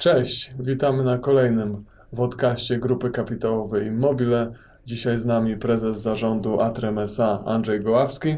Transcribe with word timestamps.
Cześć, 0.00 0.54
witamy 0.58 1.02
na 1.02 1.18
kolejnym 1.18 1.84
wodkaście 2.12 2.78
Grupy 2.78 3.10
Kapitałowej 3.10 3.86
Immobile. 3.86 4.52
Dzisiaj 4.86 5.18
z 5.18 5.26
nami 5.26 5.56
prezes 5.56 6.00
zarządu 6.00 6.60
Atrem 6.60 6.98
S.A. 6.98 7.44
Andrzej 7.44 7.80
Goławski 7.80 8.36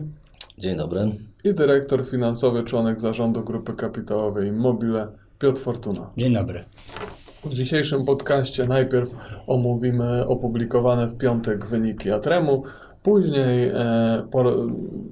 Dzień 0.59 0.77
dobry. 0.77 1.01
i 1.45 1.55
dyrektor 1.55 2.07
finansowy, 2.07 2.65
członek 2.65 3.01
zarządu 3.01 3.45
Grupy 3.45 3.75
Kapitałowej 3.75 4.49
Immobile 4.49 5.09
Piotr 5.39 5.61
Fortuna. 5.61 6.11
Dzień 6.17 6.35
dobry. 6.35 6.65
W 7.45 7.55
dzisiejszym 7.55 8.05
podcaście 8.05 8.67
najpierw 8.67 9.15
omówimy 9.47 10.27
opublikowane 10.27 11.07
w 11.07 11.17
piątek 11.17 11.67
wyniki 11.67 12.11
Atremu, 12.11 12.63
później, 13.03 13.69
e, 13.69 14.23
por, 14.31 14.47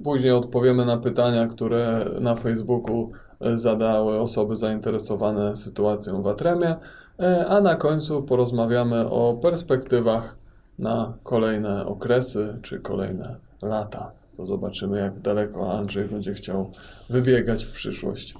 później 0.03 0.31
odpowiemy 0.31 0.85
na 0.85 0.97
pytania, 0.97 1.47
które 1.47 2.05
na 2.19 2.35
Facebooku 2.35 3.11
zadały 3.55 4.19
osoby 4.19 4.55
zainteresowane 4.55 5.55
sytuacją 5.55 6.21
w 6.21 6.27
Atremie, 6.27 6.75
e, 7.19 7.45
a 7.47 7.61
na 7.61 7.75
końcu 7.75 8.23
porozmawiamy 8.23 9.09
o 9.09 9.33
perspektywach 9.41 10.35
na 10.79 11.13
kolejne 11.23 11.85
okresy 11.85 12.59
czy 12.61 12.79
kolejne 12.79 13.35
lata. 13.61 14.11
To 14.37 14.45
zobaczymy, 14.45 14.99
jak 14.99 15.19
daleko 15.19 15.73
Andrzej 15.73 16.05
będzie 16.05 16.33
chciał 16.33 16.71
wybiegać 17.09 17.65
w 17.65 17.71
przyszłość. 17.71 18.35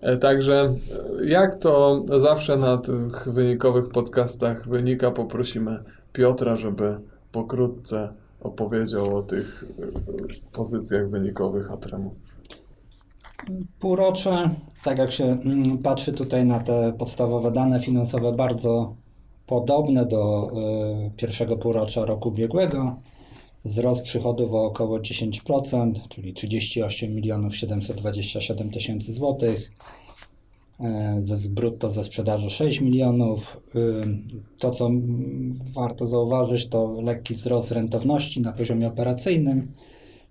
E, 0.00 0.16
Także 0.16 0.74
e, 1.20 1.24
jak 1.24 1.58
to 1.58 2.04
zawsze 2.16 2.56
na 2.56 2.76
tych 2.78 3.28
wynikowych 3.32 3.88
podcastach 3.88 4.68
wynika, 4.68 5.10
poprosimy 5.10 5.78
Piotra, 6.12 6.56
żeby 6.56 6.96
pokrótce 7.32 8.08
opowiedział 8.40 9.16
o 9.16 9.22
tych 9.22 9.64
pozycjach 10.52 11.08
wynikowych 11.08 11.72
Atremu. 11.72 12.14
Półrocze, 13.80 14.50
tak 14.84 14.98
jak 14.98 15.12
się 15.12 15.24
mm, 15.24 15.78
patrzy 15.78 16.12
tutaj 16.12 16.44
na 16.44 16.60
te 16.60 16.92
podstawowe 16.98 17.52
dane 17.52 17.80
finansowe, 17.80 18.32
bardzo 18.32 18.96
podobne 19.46 20.06
do 20.06 20.50
y, 21.06 21.10
pierwszego 21.16 21.56
półrocza 21.56 22.04
roku 22.04 22.28
ubiegłego. 22.28 22.96
Wzrost 23.64 24.02
przychodów 24.02 24.52
o 24.54 24.64
około 24.64 24.98
10%, 24.98 25.92
czyli 26.08 26.32
38 26.32 27.14
milionów 27.14 27.56
727 27.56 28.70
tysięcy 28.70 29.12
złotych. 29.12 29.72
E, 30.80 31.16
Ze 31.20 31.48
brutto 31.48 31.90
ze 31.90 32.04
sprzedaży 32.04 32.50
6 32.50 32.80
milionów. 32.80 33.60
Y, 33.74 34.58
To, 34.58 34.70
co 34.70 34.90
warto 35.74 36.06
zauważyć, 36.06 36.68
to 36.68 37.00
lekki 37.02 37.34
wzrost 37.34 37.70
rentowności 37.70 38.40
na 38.40 38.52
poziomie 38.52 38.88
operacyjnym, 38.88 39.72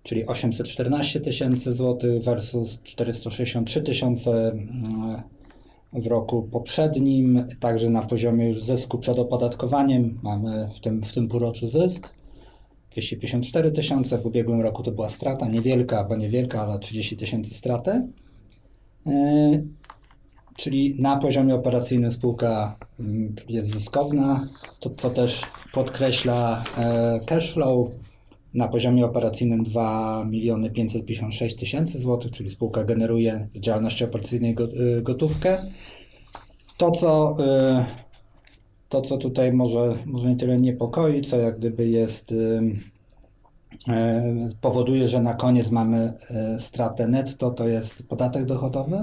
czyli 0.07 0.25
814 0.25 1.19
tysięcy 1.19 1.73
złotych 1.73 2.23
versus 2.23 2.79
463 2.83 3.81
tysiące 3.81 4.51
mm, 4.51 5.21
w 5.93 6.07
roku 6.07 6.43
poprzednim. 6.43 7.47
Także 7.59 7.89
na 7.89 8.01
poziomie 8.01 8.49
już 8.49 8.63
zysku 8.63 8.97
przed 8.97 9.19
opodatkowaniem 9.19 10.19
mamy 10.23 10.69
w 10.75 10.79
tym, 10.79 11.03
w 11.03 11.13
tym 11.13 11.27
półroczu 11.27 11.67
zysk 11.67 12.09
254 12.91 13.71
tysiące. 13.71 14.17
W 14.17 14.25
ubiegłym 14.25 14.61
roku 14.61 14.83
to 14.83 14.91
była 14.91 15.09
strata 15.09 15.47
niewielka, 15.47 16.03
bo 16.03 16.15
niewielka, 16.15 16.61
ale 16.61 16.79
30 16.79 17.17
tysięcy 17.17 17.53
straty. 17.53 18.07
Yy, 19.05 19.63
Czyli 20.57 21.01
na 21.01 21.17
poziomie 21.17 21.55
operacyjnym 21.55 22.11
spółka 22.11 22.77
mm, 22.99 23.35
jest 23.49 23.69
zyskowna, 23.69 24.47
to 24.79 24.89
co 24.89 25.09
też 25.09 25.41
podkreśla 25.73 26.63
e, 26.77 27.19
cash 27.25 27.53
flow. 27.53 27.89
Na 28.57 28.67
poziomie 28.67 29.05
operacyjnym 29.05 29.63
2 29.63 30.25
miliony 30.25 30.69
556 30.69 31.55
tysięcy 31.55 31.99
złotych, 31.99 32.31
czyli 32.31 32.49
spółka 32.49 32.83
generuje 32.83 33.47
z 33.53 33.59
działalności 33.59 34.03
operacyjnej 34.03 34.55
y, 34.97 35.01
gotówkę. 35.01 35.57
To 36.77 36.91
co, 36.91 37.35
y, 37.81 37.85
to, 38.89 39.01
co 39.01 39.17
tutaj 39.17 39.53
może, 39.53 39.97
może 40.05 40.29
nie 40.29 40.35
tyle 40.35 40.57
niepokoi, 40.57 41.21
co 41.21 41.37
jak 41.37 41.57
gdyby 41.57 41.87
jest 41.87 42.31
y, 42.31 42.61
powoduje, 44.61 45.07
że 45.07 45.21
na 45.21 45.33
koniec 45.33 45.71
mamy 45.71 46.13
stratę 46.59 47.07
netto, 47.07 47.51
to 47.51 47.67
jest 47.67 48.03
podatek 48.03 48.45
dochodowy. 48.45 48.97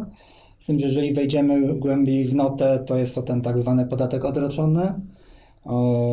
Z 0.58 0.66
tym, 0.66 0.78
że 0.78 0.86
jeżeli 0.86 1.14
wejdziemy 1.14 1.74
głębiej 1.78 2.24
w 2.24 2.34
notę, 2.34 2.84
to 2.86 2.96
jest 2.96 3.14
to 3.14 3.22
ten 3.22 3.42
tak 3.42 3.58
zwany 3.58 3.86
podatek 3.86 4.24
odroczony 4.24 4.92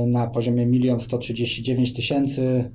na 0.08 0.28
poziomie 0.28 0.64
1 0.64 1.00
139 1.00 1.94
tysięcy. 1.94 2.72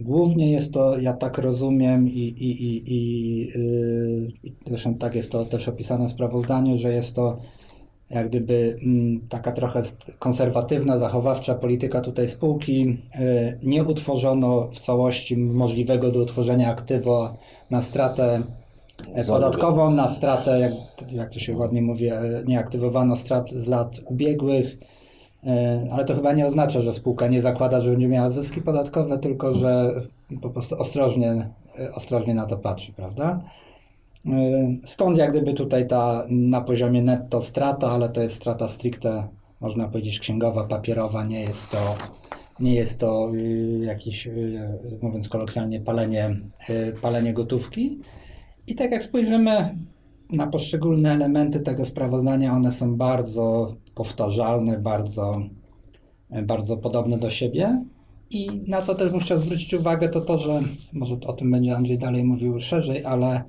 Głównie 0.00 0.52
jest 0.52 0.72
to, 0.72 0.98
ja 0.98 1.12
tak 1.12 1.38
rozumiem 1.38 2.08
i, 2.08 2.18
i, 2.18 2.64
i, 2.64 2.92
i 2.94 3.38
yy, 3.46 4.28
zresztą 4.66 4.94
tak 4.94 5.14
jest 5.14 5.32
to 5.32 5.44
też 5.44 5.68
opisane 5.68 6.06
w 6.06 6.10
sprawozdaniu, 6.10 6.76
że 6.76 6.92
jest 6.92 7.16
to 7.16 7.38
jak 8.10 8.28
gdyby 8.28 8.78
mm, 8.82 9.20
taka 9.28 9.52
trochę 9.52 9.82
konserwatywna, 10.18 10.98
zachowawcza 10.98 11.54
polityka 11.54 12.00
tutaj 12.00 12.28
spółki. 12.28 12.80
Yy, 12.84 13.58
Nie 13.62 13.84
utworzono 13.84 14.68
w 14.72 14.78
całości 14.78 15.36
możliwego 15.36 16.10
do 16.10 16.20
utworzenia 16.20 16.70
aktywa 16.70 17.36
na 17.70 17.80
stratę 17.80 18.42
e, 19.14 19.24
podatkową, 19.24 19.90
na 19.90 20.08
stratę, 20.08 20.60
jak, 20.60 20.72
jak 21.12 21.32
to 21.32 21.38
się 21.38 21.56
ładnie 21.56 21.82
mówi, 21.82 22.08
e, 22.08 22.42
nie 22.46 22.58
aktywowano 22.58 23.16
strat 23.16 23.50
z 23.50 23.66
lat 23.66 24.00
ubiegłych. 24.04 24.78
E, 25.46 25.86
Ale 25.92 26.04
to 26.04 26.14
chyba 26.14 26.32
nie 26.32 26.46
oznacza, 26.46 26.82
że 26.82 26.92
spółka 26.92 27.26
nie 27.26 27.42
zakłada, 27.42 27.80
że 27.80 27.90
będzie 27.90 28.08
miała 28.08 28.30
zyski 28.30 28.62
podatkowe, 28.62 29.18
tylko 29.18 29.54
że 29.54 29.92
po 30.42 30.50
prostu 30.50 30.76
ostrożnie, 30.78 31.48
e, 31.78 31.94
ostrożnie 31.94 32.34
na 32.34 32.46
to 32.46 32.56
patrzy, 32.56 32.92
prawda? 32.92 33.40
E, 34.26 34.30
Stąd 34.84 35.16
jak 35.16 35.30
gdyby 35.30 35.54
tutaj 35.54 35.86
ta 35.88 36.26
na 36.28 36.60
poziomie 36.60 37.02
netto 37.02 37.42
strata, 37.42 37.90
ale 37.90 38.08
to 38.08 38.22
jest 38.22 38.36
strata 38.36 38.68
stricte, 38.68 39.28
można 39.60 39.88
powiedzieć, 39.88 40.20
księgowa, 40.20 40.64
papierowa, 40.64 41.24
nie 41.24 41.40
jest 41.40 41.70
to, 41.70 41.96
nie 42.60 42.74
jest 42.74 43.00
to 43.00 43.32
y, 43.34 43.80
jakieś, 43.84 44.26
y, 44.26 44.70
mówiąc 45.02 45.28
kolokwialnie, 45.28 45.80
palenie, 45.80 46.36
y, 46.70 46.94
palenie 47.02 47.32
gotówki. 47.34 47.98
I 48.66 48.74
tak 48.74 48.90
jak 48.90 49.02
spojrzymy 49.02 49.74
na 50.32 50.46
poszczególne 50.46 51.12
elementy 51.12 51.60
tego 51.60 51.84
sprawozdania, 51.84 52.52
one 52.52 52.72
są 52.72 52.96
bardzo 52.96 53.74
powtarzalne, 54.00 54.78
bardzo, 54.78 55.42
bardzo 56.42 56.76
podobne 56.76 57.18
do 57.18 57.30
siebie. 57.30 57.84
I 58.30 58.62
na 58.66 58.82
co 58.82 58.94
też 58.94 59.10
bym 59.10 59.20
chciał 59.20 59.38
zwrócić 59.38 59.74
uwagę, 59.74 60.08
to 60.08 60.20
to, 60.20 60.38
że 60.38 60.60
może 60.92 61.16
o 61.26 61.32
tym 61.32 61.50
będzie 61.50 61.76
Andrzej 61.76 61.98
dalej 61.98 62.24
mówił 62.24 62.60
szerzej, 62.60 63.04
ale 63.04 63.42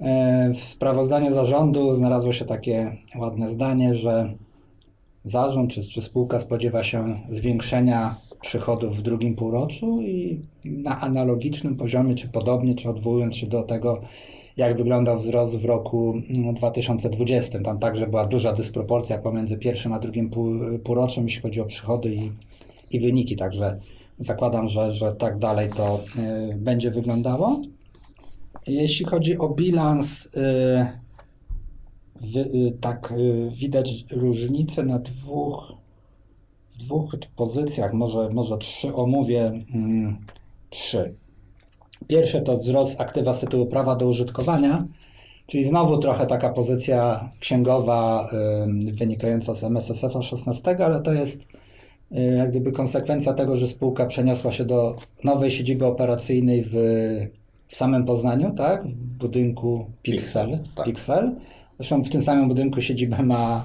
e, 0.00 0.52
w 0.54 0.64
sprawozdaniu 0.64 1.32
zarządu 1.32 1.94
znalazło 1.94 2.32
się 2.32 2.44
takie 2.44 2.96
ładne 3.16 3.50
zdanie, 3.50 3.94
że 3.94 4.34
zarząd 5.24 5.70
czy, 5.70 5.82
czy 5.88 6.02
spółka 6.02 6.38
spodziewa 6.38 6.82
się 6.82 7.20
zwiększenia 7.28 8.14
przychodów 8.40 8.96
w 8.96 9.02
drugim 9.02 9.36
półroczu 9.36 10.02
i 10.02 10.40
na 10.64 11.00
analogicznym 11.00 11.76
poziomie, 11.76 12.14
czy 12.14 12.28
podobnie, 12.28 12.74
czy 12.74 12.90
odwołując 12.90 13.36
się 13.36 13.46
do 13.46 13.62
tego, 13.62 14.00
jak 14.56 14.76
wyglądał 14.76 15.18
wzrost 15.18 15.58
w 15.58 15.64
roku 15.64 16.14
mm, 16.30 16.54
2020. 16.54 17.60
Tam 17.60 17.78
także 17.78 18.06
była 18.06 18.26
duża 18.26 18.52
dysproporcja 18.52 19.18
pomiędzy 19.18 19.58
pierwszym 19.58 19.92
a 19.92 19.98
drugim 19.98 20.30
pół, 20.30 20.54
półroczem, 20.84 21.24
jeśli 21.24 21.42
chodzi 21.42 21.60
o 21.60 21.64
przychody 21.64 22.14
i, 22.14 22.32
i 22.90 23.00
wyniki. 23.00 23.36
Także 23.36 23.80
zakładam, 24.18 24.68
że, 24.68 24.92
że 24.92 25.12
tak 25.12 25.38
dalej 25.38 25.70
to 25.76 26.00
y, 26.52 26.56
będzie 26.56 26.90
wyglądało. 26.90 27.60
Jeśli 28.66 29.06
chodzi 29.06 29.38
o 29.38 29.48
bilans, 29.48 30.26
y, 30.26 30.30
y, 32.36 32.72
tak 32.80 33.12
y, 33.12 33.50
widać 33.50 34.04
różnicę 34.10 34.82
na 34.84 34.98
dwóch, 34.98 35.72
dwóch 36.78 37.16
pozycjach, 37.36 37.92
może, 37.92 38.30
może 38.30 38.58
trzy 38.58 38.94
omówię. 38.94 39.52
Mm, 39.74 40.16
trzy. 40.70 41.14
Pierwsze 42.06 42.40
to 42.40 42.58
wzrost 42.58 43.00
aktywa 43.00 43.32
z 43.32 43.40
tytułu 43.40 43.66
prawa 43.66 43.96
do 43.96 44.06
użytkowania, 44.06 44.86
czyli 45.46 45.64
znowu 45.64 45.98
trochę 45.98 46.26
taka 46.26 46.48
pozycja 46.48 47.30
księgowa 47.40 48.30
y, 48.88 48.92
wynikająca 48.92 49.54
z 49.54 49.64
MSSF 49.64 50.12
16, 50.22 50.76
ale 50.84 51.02
to 51.02 51.12
jest 51.12 51.42
y, 51.42 52.20
jak 52.20 52.50
gdyby 52.50 52.72
konsekwencja 52.72 53.32
tego, 53.32 53.56
że 53.56 53.68
spółka 53.68 54.06
przeniosła 54.06 54.52
się 54.52 54.64
do 54.64 54.96
nowej 55.24 55.50
siedziby 55.50 55.86
operacyjnej 55.86 56.62
w, 56.62 56.74
w 57.68 57.76
samym 57.76 58.04
Poznaniu, 58.04 58.54
tak? 58.54 58.86
W 58.86 58.94
budynku 58.94 59.86
Pixel. 60.02 60.46
Pixel, 60.46 60.74
tak. 60.74 60.86
Pixel. 60.86 61.32
Zresztą 61.78 62.02
w 62.02 62.10
tym 62.10 62.22
samym 62.22 62.48
budynku 62.48 62.80
siedzibę 62.80 63.22
ma 63.22 63.64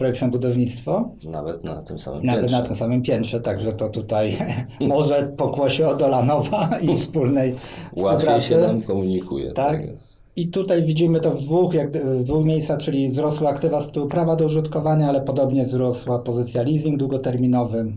Projektem 0.00 0.30
Budownictwo. 0.30 1.10
Nawet 1.24 1.64
na 1.64 1.82
tym 1.82 1.98
samym 1.98 2.26
Nawet 2.26 2.40
piętrze. 2.40 2.60
na 2.60 2.66
tym 2.66 2.76
samym 2.76 3.02
piętrze, 3.02 3.40
także 3.40 3.72
to 3.72 3.88
tutaj 3.88 4.36
może 4.80 5.32
pokłosie 5.36 5.88
od 5.88 6.02
Olanowa 6.02 6.78
i 6.82 6.96
wspólnej 6.96 7.54
Łatwiej 7.96 8.40
się 8.40 8.58
nam 8.58 8.82
komunikuje. 8.82 9.52
Tak. 9.52 9.86
jest. 9.86 10.18
I 10.36 10.48
tutaj 10.48 10.82
widzimy 10.82 11.20
to 11.20 11.30
w 11.30 11.40
dwóch, 11.40 11.74
jak, 11.74 11.92
w 11.98 12.22
dwóch 12.24 12.44
miejscach, 12.44 12.78
czyli 12.78 13.08
wzrosły 13.08 13.48
aktywa 13.48 13.80
z 13.80 13.86
tytułu 13.86 14.06
prawa 14.06 14.36
do 14.36 14.46
użytkowania, 14.46 15.08
ale 15.08 15.20
podobnie 15.20 15.64
wzrosła 15.64 16.18
pozycja 16.18 16.62
leasing 16.62 16.98
długoterminowy. 16.98 17.92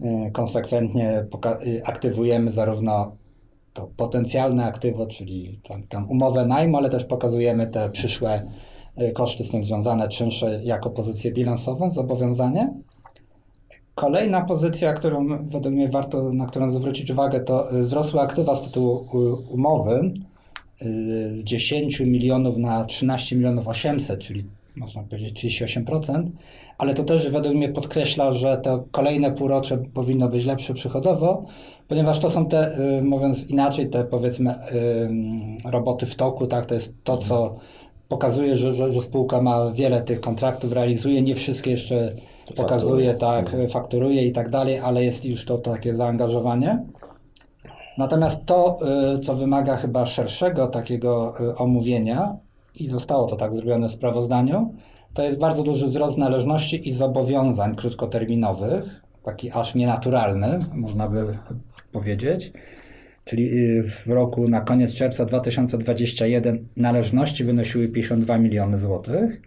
E, 0.00 0.30
Konsekwentnie 0.30 1.26
y, 1.66 1.84
aktywujemy 1.84 2.50
zarówno 2.50 3.16
to 3.72 3.90
potencjalne 3.96 4.64
aktywo, 4.64 5.06
czyli 5.06 5.60
tam, 5.68 5.82
tam 5.82 6.10
umowę 6.10 6.46
najmu, 6.46 6.76
ale 6.76 6.90
też 6.90 7.04
pokazujemy 7.04 7.66
te 7.66 7.90
przyszłe 7.90 8.46
koszty 9.14 9.44
z 9.44 9.50
tym 9.50 9.64
związane 9.64 10.08
czynsze 10.08 10.60
jako 10.64 10.90
pozycję 10.90 11.32
bilansową, 11.32 11.90
zobowiązanie. 11.90 12.74
Kolejna 13.94 14.44
pozycja, 14.44 14.92
którą 14.92 15.28
według 15.48 15.74
mnie 15.74 15.88
warto, 15.88 16.32
na 16.32 16.46
którą 16.46 16.70
zwrócić 16.70 17.10
uwagę, 17.10 17.40
to 17.40 17.76
y, 17.76 17.82
wzrosły 17.82 18.20
aktywa 18.20 18.54
z 18.54 18.64
tytułu 18.64 19.06
y, 19.14 19.52
umowy 19.52 20.12
z 21.32 21.44
10 21.44 22.00
milionów 22.00 22.56
na 22.56 22.84
13 22.84 23.36
milionów 23.36 23.68
800, 23.68 24.20
czyli 24.20 24.44
można 24.76 25.02
powiedzieć 25.02 25.44
38%, 25.44 26.30
ale 26.78 26.94
to 26.94 27.04
też 27.04 27.30
według 27.30 27.54
mnie 27.54 27.68
podkreśla, 27.68 28.32
że 28.32 28.56
to 28.56 28.84
kolejne 28.90 29.32
półrocze 29.32 29.78
powinno 29.94 30.28
być 30.28 30.44
lepsze 30.44 30.74
przychodowo, 30.74 31.46
ponieważ 31.88 32.20
to 32.20 32.30
są 32.30 32.46
te, 32.46 32.78
mówiąc 33.02 33.50
inaczej, 33.50 33.90
te 33.90 34.04
powiedzmy 34.04 34.54
roboty 35.64 36.06
w 36.06 36.14
toku, 36.14 36.46
tak, 36.46 36.66
to 36.66 36.74
jest 36.74 36.94
to, 37.04 37.18
co 37.18 37.56
pokazuje, 38.08 38.56
że, 38.56 38.74
że, 38.74 38.92
że 38.92 39.00
spółka 39.00 39.42
ma 39.42 39.70
wiele 39.72 40.00
tych 40.00 40.20
kontraktów, 40.20 40.72
realizuje, 40.72 41.22
nie 41.22 41.34
wszystkie 41.34 41.70
jeszcze 41.70 42.12
pokazuje, 42.56 43.14
tak, 43.14 43.56
fakturuje 43.70 44.26
i 44.26 44.32
tak 44.32 44.50
dalej, 44.50 44.78
ale 44.78 45.04
jest 45.04 45.24
już 45.24 45.44
to 45.44 45.58
takie 45.58 45.94
zaangażowanie. 45.94 46.84
Natomiast 47.98 48.46
to, 48.46 48.78
y, 49.16 49.20
co 49.20 49.34
wymaga 49.34 49.76
chyba 49.76 50.06
szerszego 50.06 50.66
takiego 50.66 51.34
y, 51.40 51.56
omówienia 51.56 52.36
i 52.74 52.88
zostało 52.88 53.26
to 53.26 53.36
tak 53.36 53.54
zrobione 53.54 53.88
w 53.88 53.92
sprawozdaniu, 53.92 54.74
to 55.14 55.22
jest 55.22 55.38
bardzo 55.38 55.62
duży 55.62 55.86
wzrost 55.86 56.18
należności 56.18 56.88
i 56.88 56.92
zobowiązań 56.92 57.76
krótkoterminowych, 57.76 58.84
taki 59.22 59.50
aż 59.50 59.74
nienaturalny, 59.74 60.58
można 60.74 61.08
by 61.08 61.38
powiedzieć. 61.92 62.52
Czyli 63.26 63.58
y, 63.58 63.82
w 63.82 64.06
roku 64.08 64.48
na 64.48 64.60
koniec 64.60 64.94
czerwca 64.94 65.24
2021 65.24 66.68
należności 66.76 67.44
wynosiły 67.44 67.88
52 67.88 68.38
miliony 68.38 68.78
złotych, 68.78 69.42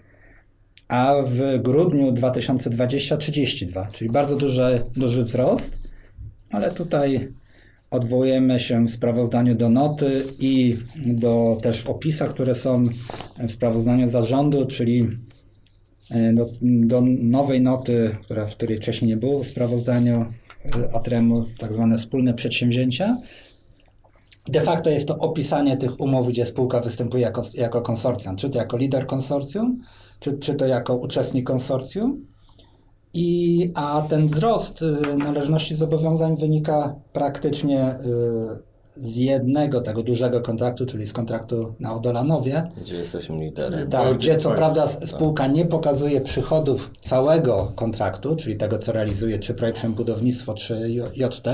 a 0.88 1.16
w 1.26 1.62
grudniu 1.62 2.12
2020 2.12 3.18
32, 3.18 3.88
czyli 3.92 4.12
bardzo 4.12 4.36
duży, 4.36 4.82
duży 4.98 5.24
wzrost, 5.24 5.80
ale 6.52 6.72
tutaj 6.72 7.28
odwołujemy 7.92 8.60
się 8.60 8.86
w 8.86 8.92
sprawozdaniu 8.92 9.56
do 9.56 9.70
noty 9.70 10.24
i 10.40 10.78
do 11.06 11.58
też 11.62 11.82
w 11.82 11.90
opisach, 11.90 12.30
które 12.30 12.56
są 12.56 12.84
w 13.48 13.52
sprawozdaniu 13.52 14.08
zarządu, 14.08 14.66
czyli 14.66 15.08
do, 16.34 16.50
do 16.62 17.02
nowej 17.20 17.62
noty, 17.62 18.16
która, 18.24 18.46
w 18.46 18.56
której 18.56 18.78
wcześniej 18.78 19.10
nie 19.10 19.18
było 19.18 19.44
w 19.44 19.48
sprawozdaniu 19.48 20.26
Atremu, 20.94 21.46
tak 21.58 21.74
zwane 21.74 21.98
wspólne 21.98 22.34
przedsięwzięcia. 22.34 23.18
De 24.50 24.62
facto 24.62 24.90
jest 24.90 25.08
to 25.08 25.18
opisanie 25.18 25.78
tych 25.78 26.00
umów, 26.00 26.28
gdzie 26.28 26.46
spółka 26.46 26.80
występuje 26.80 27.24
jako, 27.24 27.42
jako 27.54 27.82
konsorcjum, 27.82 28.36
czy 28.36 28.50
to 28.50 28.58
jako 28.58 28.78
lider 28.78 29.08
konsorcjum, 29.08 29.82
czy, 30.20 30.38
czy 30.38 30.56
to 30.56 30.66
jako 30.66 30.96
uczestnik 30.96 31.48
konsorcjum. 31.48 32.26
I, 33.14 33.72
a 33.76 34.02
ten 34.10 34.28
wzrost 34.28 34.82
y, 34.82 35.18
należności 35.18 35.76
zobowiązań 35.76 36.38
wynika 36.38 36.96
praktycznie 37.14 37.96
y, 37.96 38.69
z 39.00 39.16
jednego 39.16 39.82
tego 39.82 40.04
dużego 40.04 40.42
kontraktu, 40.42 40.86
czyli 40.86 41.08
z 41.08 41.14
kontraktu 41.14 41.74
na 41.80 41.94
Odolanowie. 41.94 42.72
Gdzie 42.82 42.96
jesteśmy 42.96 43.38
liderem. 43.38 43.90
Tak, 43.90 44.18
gdzie 44.18 44.38
co 44.38 44.52
prawda 44.52 44.88
spółka 44.88 45.48
nie 45.48 45.66
pokazuje 45.66 46.22
przychodów 46.22 46.92
całego 47.02 47.72
kontraktu, 47.76 48.36
czyli 48.36 48.58
tego, 48.58 48.78
co 48.78 48.92
realizuje, 48.92 49.40
czy 49.40 49.54
projekt 49.54 49.88
budownictwo, 49.88 50.54
czy 50.54 50.90
JT 51.16 51.48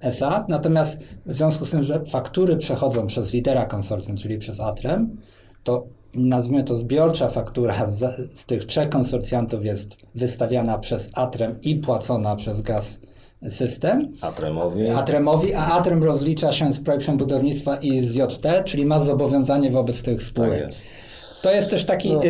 SA, 0.00 0.46
natomiast 0.48 0.98
w 1.26 1.34
związku 1.34 1.64
z 1.64 1.70
tym, 1.70 1.82
że 1.82 2.04
faktury 2.04 2.56
przechodzą 2.56 3.06
przez 3.06 3.32
lidera 3.32 3.64
konsorcjum, 3.64 4.16
czyli 4.16 4.38
przez 4.38 4.60
Atrem, 4.60 5.16
to 5.64 5.86
nazwijmy 6.14 6.64
to 6.64 6.74
zbiorcza 6.74 7.28
faktura 7.28 7.86
z, 7.86 8.30
z 8.38 8.46
tych 8.46 8.64
trzech 8.64 8.88
konsorcjantów 8.88 9.64
jest 9.64 9.96
wystawiana 10.14 10.78
przez 10.78 11.10
Atrem 11.14 11.60
i 11.62 11.76
płacona 11.76 12.36
przez 12.36 12.62
Gaz 12.62 13.00
System. 13.48 14.08
Atremowi. 14.20 14.88
Atremowi, 14.88 15.54
a 15.54 15.66
Atrem 15.66 16.04
rozlicza 16.04 16.52
się 16.52 16.72
z 16.72 16.80
projektem 16.80 17.16
budownictwa 17.16 17.76
i 17.76 18.00
z 18.00 18.14
JT, 18.14 18.64
czyli 18.64 18.86
ma 18.86 18.98
zobowiązanie 18.98 19.70
wobec 19.70 20.02
tych 20.02 20.22
spółek. 20.22 20.50
Tak 20.50 20.68
jest. 20.68 20.82
To 21.42 21.52
jest 21.52 21.70
też 21.70 21.84
taki 21.84 22.12
No. 22.12 22.20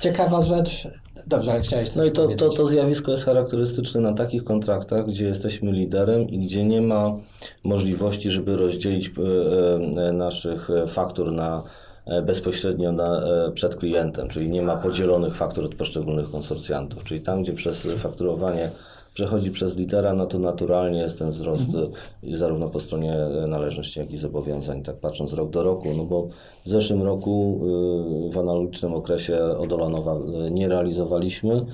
ciekawa 0.00 0.42
rzecz. 0.42 0.88
Dobrze, 1.26 1.52
ale 1.52 1.60
chciałeś 1.60 1.88
coś 1.88 1.96
No 1.96 2.04
i 2.04 2.10
to, 2.10 2.28
to, 2.28 2.48
to 2.48 2.66
zjawisko 2.66 3.10
jest 3.10 3.24
charakterystyczne 3.24 4.00
na 4.00 4.12
takich 4.12 4.44
kontraktach, 4.44 5.06
gdzie 5.06 5.26
jesteśmy 5.26 5.72
liderem 5.72 6.28
i 6.28 6.38
gdzie 6.38 6.64
nie 6.64 6.80
ma 6.80 7.16
możliwości, 7.64 8.30
żeby 8.30 8.56
rozdzielić 8.56 9.08
e, 9.08 10.08
e, 10.08 10.12
naszych 10.12 10.70
e, 10.70 10.86
faktur 10.86 11.32
na 11.32 11.62
bezpośrednio 12.26 12.92
na, 12.92 13.20
przed 13.54 13.76
klientem, 13.76 14.28
czyli 14.28 14.50
nie 14.50 14.62
ma 14.62 14.76
podzielonych 14.76 15.34
faktur 15.34 15.64
od 15.64 15.74
poszczególnych 15.74 16.30
konsorcjantów, 16.30 17.04
czyli 17.04 17.20
tam, 17.20 17.42
gdzie 17.42 17.52
przez 17.52 17.88
fakturowanie 17.98 18.70
przechodzi 19.14 19.50
przez 19.50 19.76
lidera, 19.76 20.14
no 20.14 20.26
to 20.26 20.38
naturalnie 20.38 20.98
jest 20.98 21.18
ten 21.18 21.30
wzrost 21.30 21.68
e, 22.22 22.36
zarówno 22.36 22.68
po 22.68 22.80
stronie 22.80 23.14
e, 23.14 23.46
należności, 23.46 24.00
jak 24.00 24.10
i 24.10 24.16
zobowiązań, 24.18 24.82
tak 24.82 24.96
patrząc 24.96 25.32
rok 25.32 25.50
do 25.50 25.62
roku, 25.62 25.88
no 25.96 26.04
bo 26.04 26.28
w 26.66 26.68
zeszłym 26.68 27.02
roku 27.02 27.60
e, 28.28 28.32
w 28.32 28.38
analogicznym 28.38 28.94
okresie 28.94 29.38
Odolanowa 29.58 30.14
e, 30.14 30.50
nie 30.50 30.68
realizowaliśmy, 30.68 31.66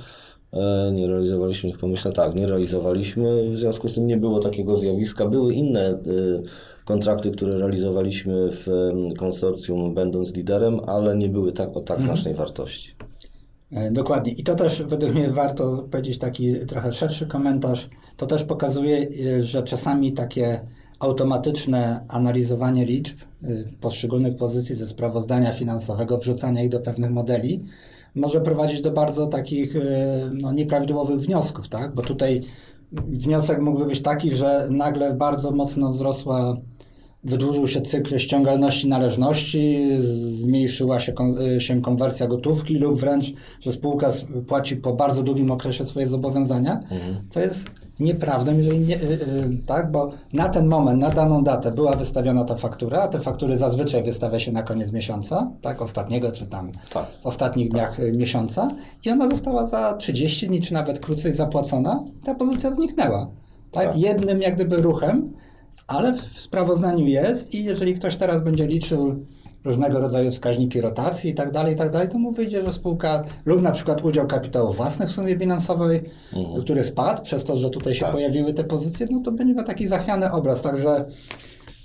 E, 0.53 0.93
Nie 0.93 1.07
realizowaliśmy, 1.07 1.69
niech 1.69 1.79
pomyślę, 1.79 2.13
tak, 2.13 2.35
nie 2.35 2.47
realizowaliśmy, 2.47 3.51
w 3.51 3.59
związku 3.59 3.89
z 3.89 3.95
tym 3.95 4.07
nie 4.07 4.17
było 4.17 4.39
takiego 4.39 4.77
zjawiska. 4.77 5.27
Były 5.27 5.55
inne 5.55 5.91
y, 5.91 6.43
kontrakty, 6.85 7.31
które 7.31 7.59
realizowaliśmy 7.59 8.49
w 8.51 8.69
konsorcjum, 9.19 9.95
będąc 9.95 10.35
liderem, 10.35 10.81
ale 10.87 11.17
nie 11.17 11.29
były 11.29 11.53
tak 11.53 11.77
o 11.77 11.81
tak 11.81 12.03
znacznej 12.03 12.35
wartości. 12.35 12.95
E, 13.77 13.91
Dokładnie. 13.91 14.33
I 14.33 14.45
to 14.45 14.55
też 14.55 14.83
według 14.83 15.15
mnie 15.15 15.31
warto 15.31 15.85
powiedzieć 15.91 16.19
taki 16.19 16.67
trochę 16.67 16.93
szerszy 16.93 17.27
komentarz. 17.27 17.89
To 18.17 18.27
też 18.27 18.45
pokazuje, 18.45 19.07
e, 19.37 19.43
że 19.43 19.63
czasami 19.63 20.13
takie 20.13 20.61
automatyczne 20.99 22.05
analizowanie 22.09 22.85
liczb 22.85 23.19
y, 23.43 23.69
poszczególnych 23.81 24.37
pozycji 24.37 24.75
ze 24.75 24.87
sprawozdania 24.87 25.53
finansowego, 25.53 26.19
wrzucanie 26.19 26.65
ich 26.65 26.71
do 26.71 26.81
pewnych 26.81 27.11
modeli, 27.11 27.65
może 28.15 28.41
prowadzić 28.41 28.81
do 28.81 28.91
bardzo 28.91 29.27
takich 29.27 29.75
no, 30.33 30.53
nieprawidłowych 30.53 31.21
wniosków, 31.21 31.69
tak? 31.69 31.95
Bo 31.95 32.03
tutaj 32.03 32.43
wniosek 32.93 33.61
mógłby 33.61 33.87
być 33.87 34.03
taki, 34.03 34.31
że 34.31 34.69
nagle 34.71 35.15
bardzo 35.15 35.51
mocno 35.51 35.91
wzrosła 35.91 36.57
Wydłużył 37.27 37.69
się 37.69 37.81
cykl 37.81 38.19
ściągalności 38.19 38.89
należności, 38.89 39.89
zmniejszyła 40.33 41.01
się, 41.01 41.13
kon, 41.13 41.39
y, 41.39 41.61
się 41.61 41.83
konwersja 41.83 42.27
gotówki 42.27 42.79
lub 42.79 43.01
wręcz, 43.01 43.25
że 43.61 43.73
spółka 43.73 44.11
płaci 44.47 44.77
po 44.77 44.93
bardzo 44.93 45.23
długim 45.23 45.51
okresie 45.51 45.85
swoje 45.85 46.07
zobowiązania, 46.07 46.81
co 47.29 47.41
jest 47.41 47.71
nieprawdą, 48.01 48.57
jeżeli 48.57 48.81
nie, 48.81 48.97
y, 48.97 49.05
y, 49.05 49.59
tak, 49.67 49.91
bo 49.91 50.11
na 50.33 50.49
ten 50.49 50.67
moment, 50.67 51.01
na 51.01 51.11
daną 51.11 51.45
datę 51.45 51.71
była 51.71 51.97
wystawiona 51.97 52.45
ta 52.45 52.55
faktura, 52.55 53.03
a 53.03 53.09
te 53.09 53.21
faktury 53.21 53.59
zazwyczaj 53.59 54.03
wystawia 54.03 54.41
się 54.41 54.53
na 54.53 54.63
koniec 54.63 54.93
miesiąca, 54.93 55.51
tak, 55.63 55.83
ostatniego 55.83 56.33
czy 56.33 56.47
tam 56.47 56.73
Tak. 56.93 57.07
w 57.23 57.27
ostatnich 57.27 57.69
dniach 57.69 58.01
y, 58.01 58.13
miesiąca 58.13 58.69
i 59.05 59.11
ona 59.11 59.29
została 59.29 59.67
za 59.67 59.95
30 59.95 60.47
dni 60.47 60.61
czy 60.61 60.75
nawet 60.75 61.01
krócej 61.01 61.33
zapłacona, 61.33 62.05
ta 62.25 62.35
pozycja 62.35 62.73
zniknęła. 62.73 63.31
Tak? 63.73 63.87
Tak. 63.87 63.97
Jednym 63.99 64.43
jak 64.43 64.55
gdyby 64.55 64.77
ruchem, 64.77 65.33
ale 65.87 66.13
w 66.13 66.21
sprawozdaniu 66.41 67.07
jest 67.07 67.55
i 67.55 67.65
jeżeli 67.65 67.95
ktoś 67.95 68.17
teraz 68.17 68.43
będzie 68.45 68.67
liczył 68.67 69.15
różnego 69.65 70.01
rodzaju 70.01 70.31
wskaźniki 70.31 70.81
rotacji 70.81 71.31
i 71.31 71.35
tak 71.35 71.51
dalej, 71.53 71.75
i 71.75 71.77
tak 71.77 71.91
dalej, 71.91 72.09
to 72.09 72.19
mu 72.19 72.33
wyjdzie, 72.33 72.63
że 72.65 72.73
spółka 72.73 73.25
lub 73.47 73.63
na 73.63 73.71
przykład 73.71 74.05
udział 74.05 74.27
kapitału 74.27 74.73
własnych 74.73 75.09
w 75.09 75.13
sumie 75.13 75.37
bilansowej, 75.37 76.03
który 76.61 76.85
spadł 76.85 77.23
przez 77.23 77.45
to, 77.45 77.57
że 77.57 77.71
tutaj 77.71 77.95
się 77.95 78.01
Tak. 78.01 78.13
pojawiły 78.13 78.55
te 78.55 78.65
pozycje, 78.65 79.07
no 79.11 79.21
to 79.25 79.33
będzie 79.33 79.55
miał 79.55 79.65
taki 79.65 79.87
zachwiany 79.87 80.33
obraz, 80.33 80.63
także 80.63 81.05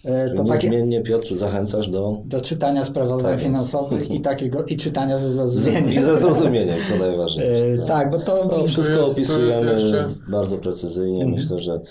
e, 0.05 0.29
to 0.29 0.35
Czyli 0.35 0.49
takie 0.49 0.69
niezmiennie, 0.69 1.01
Piotr, 1.01 1.37
zachęcasz 1.37 1.89
do... 1.89 2.17
do 2.25 2.41
czytania 2.41 2.83
sprawozdań 2.83 3.31
Tak 3.33 3.41
finansowych 3.41 4.11
i 4.11 4.21
takiego 4.21 4.65
i 4.65 4.77
czytania 4.77 5.17
ze 5.19 5.27
I 5.31 5.33
zrozumieniem. 5.33 6.03
ze 6.03 6.17
zrozumieniem, 6.17 6.77
co 6.89 6.95
najważniejsze. 6.97 7.83
E, 7.83 7.85
tak, 7.87 8.09
bo 8.09 8.19
to 8.19 8.47
No, 8.51 8.67
wszystko 8.67 8.95
to 8.95 9.01
jest 9.01 9.11
opisujemy 9.11 9.71
jeszcze- 9.73 10.07
bardzo 10.29 10.57
precyzyjnie. 10.57 11.25
Myślę, 11.25 11.59
że 11.59 11.81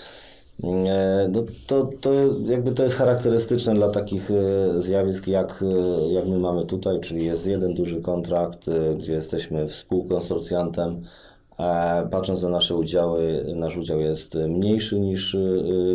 no, 1.29 1.45
to, 1.67 1.91
to 2.01 2.13
jest, 2.13 2.35
jakby 2.47 2.73
to 2.73 2.83
jest 2.83 2.97
charakterystyczne 2.97 3.75
dla 3.75 3.91
takich 3.91 4.31
e, 4.31 4.81
zjawisk, 4.81 5.27
jak, 5.27 5.63
e, 5.63 6.13
jak 6.13 6.27
my 6.27 6.39
mamy 6.39 6.67
tutaj, 6.67 7.01
czyli 7.01 7.25
jest 7.25 7.47
jeden 7.47 7.75
duży 7.75 8.01
kontrakt, 8.01 8.69
e, 8.69 8.95
gdzie 8.95 9.13
jesteśmy 9.13 9.69
współkonsorcjantem. 9.69 11.03
E, 11.59 12.09
Patrząc 12.11 12.43
na 12.43 12.49
nasze 12.49 12.77
udziały, 12.77 13.45
nasz 13.55 13.77
udział 13.77 14.01
jest 14.01 14.35
mniejszy 14.35 15.01
niż 15.01 15.35
e, 15.35 15.39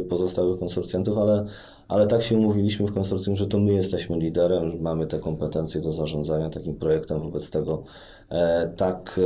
pozostałych 0.09 0.59
konsorcjantów, 0.59 1.17
ale 1.17 1.45
ale 1.87 2.07
tak 2.07 2.23
się 2.23 2.37
umówiliśmy 2.37 2.87
w 2.87 2.93
konsorcjum, 2.93 3.35
że 3.35 3.47
to 3.47 3.59
my 3.59 3.73
jesteśmy 3.73 4.19
liderem, 4.19 4.81
mamy 4.81 5.07
te 5.07 5.19
kompetencje 5.19 5.81
do 5.81 5.91
zarządzania 5.91 6.49
takim 6.49 6.75
projektem, 6.75 7.19
wobec 7.19 7.49
tego 7.49 7.83
e, 8.29 8.73
tak 8.77 9.19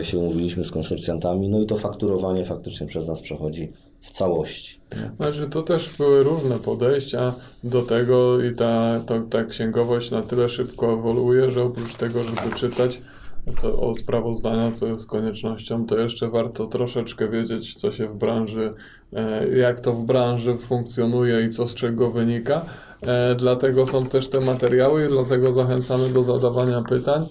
e, 0.00 0.04
się 0.04 0.18
umówiliśmy 0.18 0.64
z 0.64 0.70
konsorcjantami, 0.70 1.48
no 1.48 1.60
i 1.60 1.66
to 1.66 1.76
fakturowanie 1.76 2.44
faktycznie 2.44 2.86
przez 2.86 3.08
nas 3.08 3.20
przechodzi 3.20 3.72
w 4.04 4.10
całości. 4.10 4.80
Znaczy, 5.16 5.48
to 5.50 5.62
też 5.62 5.96
były 5.98 6.22
różne 6.22 6.58
podejścia 6.58 7.34
do 7.64 7.82
tego 7.82 8.42
i 8.42 8.54
ta, 8.54 9.00
to, 9.06 9.20
ta 9.22 9.44
księgowość 9.44 10.10
na 10.10 10.22
tyle 10.22 10.48
szybko 10.48 10.92
ewoluuje, 10.92 11.50
że 11.50 11.62
oprócz 11.62 11.94
tego, 11.94 12.24
żeby 12.24 12.56
czytać 12.56 13.00
to 13.60 13.80
o 13.80 13.94
sprawozdania, 13.94 14.72
co 14.72 14.86
jest 14.86 15.06
koniecznością, 15.06 15.86
to 15.86 15.98
jeszcze 15.98 16.28
warto 16.28 16.66
troszeczkę 16.66 17.28
wiedzieć, 17.28 17.74
co 17.74 17.92
się 17.92 18.08
w 18.08 18.14
branży, 18.14 18.74
e, 19.12 19.48
jak 19.48 19.80
to 19.80 19.92
w 19.92 20.04
branży 20.04 20.58
funkcjonuje 20.58 21.46
i 21.46 21.50
co 21.50 21.68
z 21.68 21.74
czego 21.74 22.10
wynika. 22.10 22.66
E, 23.02 23.34
Dlatego 23.34 23.86
są 23.86 24.06
też 24.06 24.28
te 24.28 24.40
materiały 24.40 25.04
i 25.06 25.08
dlatego 25.08 25.52
zachęcamy 25.52 26.08
do 26.08 26.22
zadawania 26.22 26.82
pytań 26.82 27.26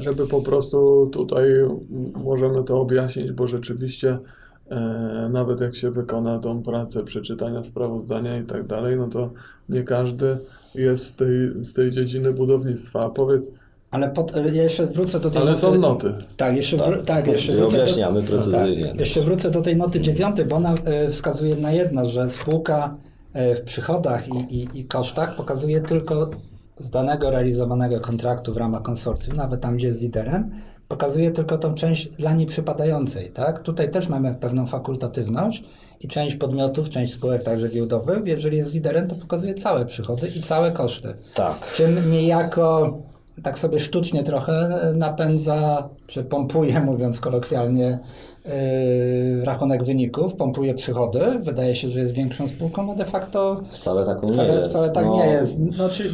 żeby 0.00 0.26
po 0.26 0.42
prostu 0.42 1.10
tutaj 1.12 1.44
możemy 2.24 2.64
to 2.64 2.80
objaśnić, 2.80 3.32
bo 3.32 3.46
rzeczywiście 3.46 4.08
e, 4.10 4.18
nawet 5.30 5.60
jak 5.60 5.76
się 5.76 5.90
wykona 5.90 6.38
tą 6.38 6.62
pracę 6.62 7.04
przeczytania 7.04 7.64
sprawozdania 7.64 8.38
i 8.38 8.44
tak 8.44 8.66
dalej, 8.66 8.96
no 8.96 9.08
to 9.08 9.30
nie 9.68 9.82
każdy 9.82 10.38
jest 10.74 11.06
z 11.06 11.14
tej, 11.14 11.64
z 11.64 11.72
tej 11.72 11.90
dziedziny 11.90 12.32
budownictwa. 12.32 13.04
A 13.04 13.10
powiedz, 13.10 13.52
Ale 13.90 14.08
pod, 14.10 14.36
e, 14.36 14.42
ja 14.54 14.62
jeszcze 14.62 14.86
wrócę 14.86 15.20
do 15.20 15.30
tej 15.30 15.42
ale 15.42 15.50
noty. 15.50 15.60
są 15.62 15.78
noty. 15.78 16.12
Tak, 16.36 16.56
jeszcze, 16.56 16.76
wró- 16.76 17.04
tak, 17.04 17.26
jeszcze 17.26 17.52
wrócę 17.52 17.74
objaśniamy 17.74 18.22
do, 18.22 18.28
precyzyjnie. 18.32 18.86
Tak, 18.88 18.98
jeszcze 19.00 19.22
wrócę 19.22 19.50
do 19.50 19.62
tej 19.62 19.76
noty 19.76 20.00
dziewiątej, 20.00 20.44
bo 20.44 20.56
ona 20.56 20.74
e, 20.74 21.10
wskazuje 21.10 21.56
na 21.56 21.72
jedno, 21.72 22.06
że 22.06 22.30
spółka 22.30 22.96
e, 23.32 23.56
w 23.56 23.62
przychodach 23.62 24.28
i, 24.28 24.56
i, 24.56 24.80
i 24.80 24.84
kosztach 24.84 25.36
pokazuje 25.36 25.80
tylko 25.80 26.30
z 26.76 26.90
danego 26.90 27.30
realizowanego 27.30 28.00
kontraktu 28.00 28.54
w 28.54 28.56
ramach 28.56 28.82
konsorcjum, 28.82 29.36
nawet 29.36 29.60
tam, 29.60 29.76
gdzie 29.76 29.88
jest 29.88 30.02
liderem, 30.02 30.50
pokazuje 30.88 31.30
tylko 31.30 31.58
tą 31.58 31.74
część 31.74 32.08
dla 32.08 32.32
niej 32.32 32.46
przypadającej. 32.46 33.30
Tak? 33.30 33.60
Tutaj 33.62 33.90
też 33.90 34.08
mamy 34.08 34.34
pewną 34.34 34.66
fakultatywność 34.66 35.64
i 36.00 36.08
część 36.08 36.36
podmiotów, 36.36 36.88
część 36.88 37.12
spółek 37.12 37.42
także 37.42 37.68
giełdowych, 37.68 38.18
jeżeli 38.24 38.56
jest 38.56 38.74
liderem, 38.74 39.08
to 39.08 39.14
pokazuje 39.14 39.54
całe 39.54 39.84
przychody 39.86 40.28
i 40.36 40.40
całe 40.40 40.72
koszty. 40.72 41.14
Tak. 41.34 41.72
Czym 41.76 42.10
niejako 42.10 42.98
tak 43.42 43.58
sobie 43.58 43.80
sztucznie 43.80 44.22
trochę 44.24 44.80
napędza, 44.94 45.88
czy 46.06 46.24
pompuje, 46.24 46.80
mówiąc 46.90 47.20
kolokwialnie, 47.20 47.98
yy, 48.44 49.44
rachunek 49.44 49.84
wyników, 49.84 50.34
pompuje 50.34 50.74
przychody. 50.74 51.20
Wydaje 51.40 51.76
się, 51.76 51.90
że 51.90 52.00
jest 52.00 52.12
większą 52.12 52.48
spółką, 52.48 52.92
a 52.92 52.94
de 52.94 53.04
facto 53.04 53.62
Wcale 53.70 54.06
taką 54.06 54.26
nie 54.26 54.32
wcale, 54.32 54.54
jest. 54.54 54.70
wcale 54.70 54.90
tak 54.90 55.04
No, 55.04 55.16
nie 55.16 55.26
jest. 55.26 55.72
Znaczy, 55.72 56.10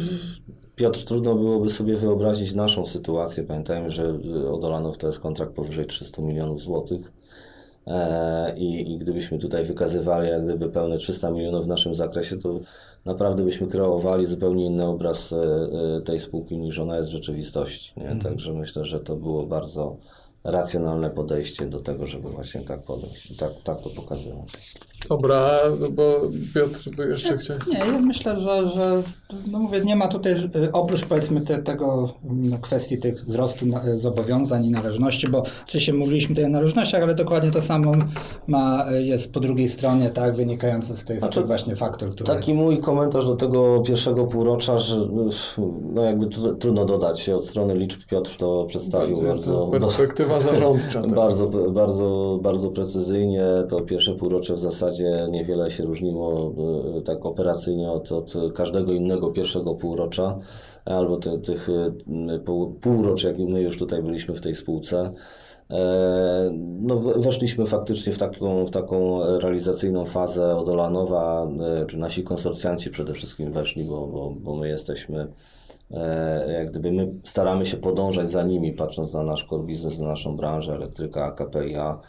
Piotr, 0.75 1.03
trudno 1.03 1.35
byłoby 1.35 1.69
sobie 1.69 1.95
wyobrazić 1.95 2.53
naszą 2.53 2.85
sytuację. 2.85 3.43
Pamiętajmy, 3.43 3.89
że 3.89 4.19
y, 4.25 4.49
od 4.49 4.63
Olanów 4.63 4.97
to 4.97 5.07
jest 5.07 5.19
kontrakt 5.19 5.51
powyżej 5.51 5.85
300 5.85 6.21
milionów 6.21 6.61
złotych. 6.61 7.11
E, 7.87 8.57
I, 8.57 8.93
I 8.93 8.97
gdybyśmy 8.97 9.39
tutaj 9.39 9.63
wykazywali 9.63 10.29
jak 10.29 10.43
gdyby 10.43 10.69
pełne 10.69 10.97
300 10.97 11.31
milionów 11.31 11.65
w 11.65 11.67
naszym 11.67 11.95
zakresie, 11.95 12.37
to 12.37 12.59
naprawdę 13.05 13.43
byśmy 13.43 13.67
kreowali 13.67 14.25
zupełnie 14.25 14.65
inny 14.65 14.85
obraz 14.85 15.33
e, 15.33 15.37
e, 15.97 16.01
tej 16.01 16.19
spółki 16.19 16.57
niż 16.57 16.79
ona 16.79 16.97
jest 16.97 17.09
w 17.09 17.13
rzeczywistości. 17.13 17.93
Nie? 17.97 18.19
Także 18.21 18.53
myślę, 18.53 18.85
że 18.85 18.99
to 18.99 19.15
było 19.15 19.45
bardzo 19.45 19.97
racjonalne 20.43 21.09
podejście 21.09 21.65
do 21.65 21.79
tego, 21.79 22.07
żeby 22.07 22.29
właśnie 22.29 22.61
tak 22.61 22.83
podejść, 22.83 23.37
tak, 23.37 23.51
tak 23.63 23.81
to 23.81 23.89
pokazywać. 23.89 24.75
Dobra, 25.09 25.59
bo 25.91 26.21
Piotr, 26.55 26.89
by 26.97 27.07
jeszcze 27.07 27.37
chciałeś... 27.37 27.67
nie, 27.67 27.77
ja 27.77 27.99
myślę, 27.99 28.39
że, 28.39 28.69
że 28.69 29.03
no 29.51 29.59
mówię, 29.59 29.81
nie 29.81 29.95
ma 29.95 30.07
tutaj, 30.07 30.33
y, 30.33 30.71
oprócz 30.71 31.05
powiedzmy 31.05 31.41
te, 31.41 31.57
tego 31.57 32.13
mm, 32.29 32.61
kwestii 32.61 32.97
tych 32.97 33.25
wzrostu 33.25 33.65
na- 33.65 33.87
y, 33.87 33.97
zobowiązań 33.97 34.65
i 34.65 34.71
należności, 34.71 35.27
bo 35.27 35.43
oczywiście 35.67 35.93
mówiliśmy 35.93 36.35
tutaj 36.35 36.49
o 36.49 36.53
należnościach, 36.53 37.03
ale 37.03 37.15
dokładnie 37.15 37.51
to 37.51 37.61
samo 37.61 37.91
ma, 38.47 38.91
y, 38.91 39.03
jest 39.03 39.33
po 39.33 39.39
drugiej 39.39 39.69
stronie, 39.69 40.09
tak, 40.09 40.35
wynikające 40.35 40.95
z 40.95 41.05
tych, 41.05 41.25
z 41.25 41.29
tych 41.29 41.47
właśnie 41.47 41.75
faktur, 41.75 42.11
które... 42.11 42.35
Taki 42.35 42.53
mój 42.53 42.79
komentarz 42.79 43.25
do 43.25 43.35
tego 43.35 43.81
pierwszego 43.87 44.25
półrocza, 44.25 44.77
że 44.77 44.95
no 45.93 46.03
jakby 46.03 46.27
tu, 46.27 46.55
trudno 46.55 46.85
dodać, 46.85 47.29
od 47.29 47.45
strony 47.45 47.75
liczb 47.75 47.99
Piotr 48.09 48.37
to 48.37 48.65
przedstawił 48.65 49.21
bardzo, 49.21 49.69
to 49.71 49.79
perspektywa 49.79 50.39
zarządcza. 50.39 51.01
bardzo, 51.15 51.47
bardzo, 51.71 52.39
bardzo 52.41 52.69
precyzyjnie. 52.69 53.43
To 53.69 53.81
pierwsze 53.81 54.15
półrocze 54.15 54.53
w 54.53 54.59
zasadzie 54.59 54.94
niewiele 55.31 55.71
się 55.71 55.83
różniło 55.83 56.53
e, 56.97 57.01
tak 57.01 57.25
operacyjnie 57.25 57.91
od, 57.91 58.11
od 58.11 58.33
każdego 58.55 58.93
innego 58.93 59.31
pierwszego 59.31 59.75
półrocza, 59.75 60.37
albo 60.85 61.17
te, 61.17 61.37
tych 61.39 61.69
e, 61.69 62.39
pół, 62.39 62.73
półrocz, 62.73 63.23
jak 63.23 63.39
my 63.39 63.61
już 63.61 63.77
tutaj 63.77 64.03
byliśmy 64.03 64.35
w 64.35 64.41
tej 64.41 64.55
spółce. 64.55 65.13
E, 65.69 66.51
No, 66.81 66.95
weszliśmy 66.99 67.65
faktycznie 67.65 68.13
w 68.13 68.17
taką, 68.17 68.65
w 68.65 68.71
taką 68.71 69.23
realizacyjną 69.39 70.05
fazę 70.05 70.55
od 70.55 70.69
Olanowa, 70.69 71.47
e, 71.81 71.85
czy 71.85 71.97
nasi 71.97 72.23
konsorcjanci 72.23 72.91
przede 72.91 73.13
wszystkim 73.13 73.51
weszli, 73.51 73.83
bo, 73.83 74.07
bo, 74.07 74.33
bo 74.39 74.55
my 74.55 74.69
jesteśmy, 74.69 75.27
jak 76.53 76.71
gdyby 76.71 76.91
my 76.91 77.13
staramy 77.23 77.65
się 77.65 77.77
podążać 77.77 78.31
za 78.31 78.43
nimi, 78.43 78.73
patrząc 78.73 79.13
na 79.13 79.23
nasz 79.23 79.47
core 79.49 79.63
na 79.99 80.07
naszą 80.07 80.37
branżę, 80.37 80.73
elektryka, 80.73 81.31
KPIA, 81.31 81.99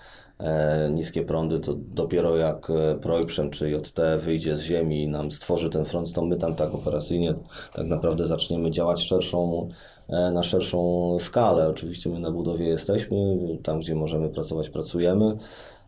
niskie 0.90 1.23
prądy, 1.23 1.59
to 1.59 1.75
dopiero 1.75 2.37
jak 2.37 2.71
e, 2.71 2.95
Projprzem 2.95 3.50
czy 3.50 3.71
JT 3.71 4.00
wyjdzie 4.19 4.57
z 4.57 4.61
ziemi 4.61 5.02
i 5.02 5.09
nam 5.09 5.31
stworzy 5.31 5.71
ten 5.71 5.85
front, 5.85 6.12
to 6.12 6.23
my 6.23 6.37
tam 6.37 6.55
tak 6.55 6.75
operacyjnie 6.75 7.35
tak 7.75 7.87
naprawdę 7.87 8.26
zaczniemy 8.26 8.71
działać 8.71 9.02
szerszą, 9.02 9.69
e, 10.09 10.31
na 10.31 10.43
szerszą 10.43 11.16
skalę. 11.21 11.69
Oczywiście 11.69 12.11
my 12.11 12.19
na 12.19 12.31
budowie 12.31 12.66
jesteśmy, 12.66 13.16
tam 13.62 13.81
gdzie 13.81 13.95
możemy 13.95 14.28
pracować, 14.28 14.71
pracujemy. 14.71 15.37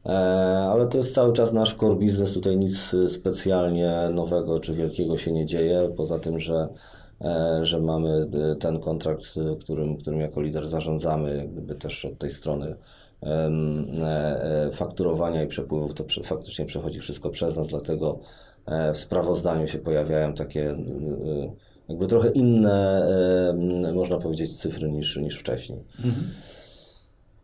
E, 0.07 0.11
Ale 0.73 0.87
to 0.87 0.99
jest 0.99 1.15
cały 1.15 1.33
czas 1.33 1.53
nasz 1.53 1.75
core 1.75 1.97
business, 1.97 2.33
tutaj 2.33 2.57
nic 2.57 2.95
e, 2.95 3.09
specjalnie 3.09 3.93
nowego 4.15 4.61
czy 4.61 4.75
wielkiego 4.75 5.19
się 5.19 5.33
nie 5.33 5.47
dzieje, 5.47 5.93
poza 5.97 6.19
tym, 6.19 6.39
że, 6.39 6.69
e, 7.21 7.59
że 7.63 7.81
mamy 7.81 8.29
e, 8.53 8.57
ten 8.57 8.81
kontrakt, 8.81 9.25
e, 9.39 9.57
którym, 9.57 9.97
którym 9.97 10.21
jako 10.21 10.41
lider 10.41 10.69
zarządzamy, 10.69 11.37
jak 11.37 11.53
gdyby 11.53 11.75
też 11.75 12.05
od 12.05 12.19
tej 12.19 12.31
strony 12.31 12.67
e, 12.67 12.75
e, 12.75 13.08
fakturowania 14.73 15.43
i 15.43 15.47
przepływów, 15.47 15.95
to 15.95 16.05
faktycznie 16.23 16.67
przechodzi 16.67 17.01
wszystko 17.01 17.31
przez 17.31 17.57
nas, 17.57 17.69
dlatego 17.69 18.19
e, 18.67 18.93
w 18.93 18.99
sprawozdaniu 18.99 19.67
się 19.67 19.79
pojawiają 19.79 20.35
takie 20.35 20.71
e, 20.71 20.75
e, 20.75 21.53
jakby 21.89 22.07
trochę 22.07 22.31
inne, 22.31 23.07
e, 23.89 23.93
można 23.93 24.19
powiedzieć, 24.19 24.61
cyfry 24.61 24.91
niż, 24.91 25.17
niż 25.17 25.39
wcześniej. 25.39 25.79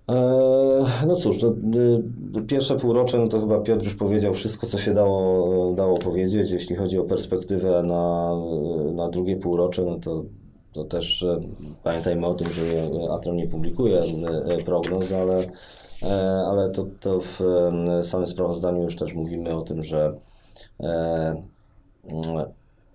E, 0.08 0.14
No 1.06 1.16
cóż, 1.16 1.42
no, 1.42 1.54
y, 2.40 2.42
pierwsze 2.46 2.76
półrocze, 2.76 3.18
no 3.18 3.26
to 3.26 3.40
chyba 3.40 3.60
Piotr 3.60 3.84
już 3.84 3.94
powiedział 3.94 4.34
wszystko, 4.34 4.66
co 4.66 4.78
się 4.78 4.94
dało, 4.94 5.74
dało 5.74 5.98
powiedzieć. 5.98 6.50
Jeśli 6.50 6.76
chodzi 6.76 6.98
o 6.98 7.04
perspektywę 7.04 7.82
na, 7.82 8.32
na 8.94 9.08
drugie 9.08 9.36
półrocze, 9.36 9.82
no 9.82 9.98
to, 9.98 10.24
to 10.74 10.84
też 10.84 11.22
e, 11.22 11.40
pamiętajmy 11.82 12.26
o 12.26 12.34
tym, 12.34 12.52
że 12.52 12.64
Atron 13.10 13.36
nie 13.36 13.48
publikuje 13.48 14.00
e, 14.00 14.64
prognoz, 14.64 15.12
ale, 15.12 15.46
e, 16.02 16.44
ale 16.46 16.70
to, 16.70 16.86
to 17.00 17.20
w 17.20 17.40
e, 17.40 18.02
samym 18.02 18.26
sprawozdaniu 18.26 18.82
już 18.82 18.96
też 18.96 19.14
mówimy 19.14 19.54
o 19.54 19.62
tym, 19.62 19.82
że 19.82 20.18
e, 20.80 21.42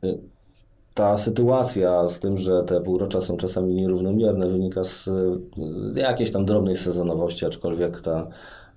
e, 0.04 0.18
ta 0.94 1.18
sytuacja 1.18 2.08
z 2.08 2.20
tym, 2.20 2.38
że 2.38 2.64
te 2.64 2.82
półrocza 2.82 3.22
są 3.22 3.38
czasami 3.38 3.76
nierównomierne, 3.76 4.48
wynika 4.48 4.84
z, 4.84 5.10
z 5.68 5.96
jakiejś 5.96 6.32
tam 6.32 6.46
drobnej 6.46 6.76
sezonowości, 6.76 7.46
aczkolwiek 7.46 8.02
ta 8.02 8.28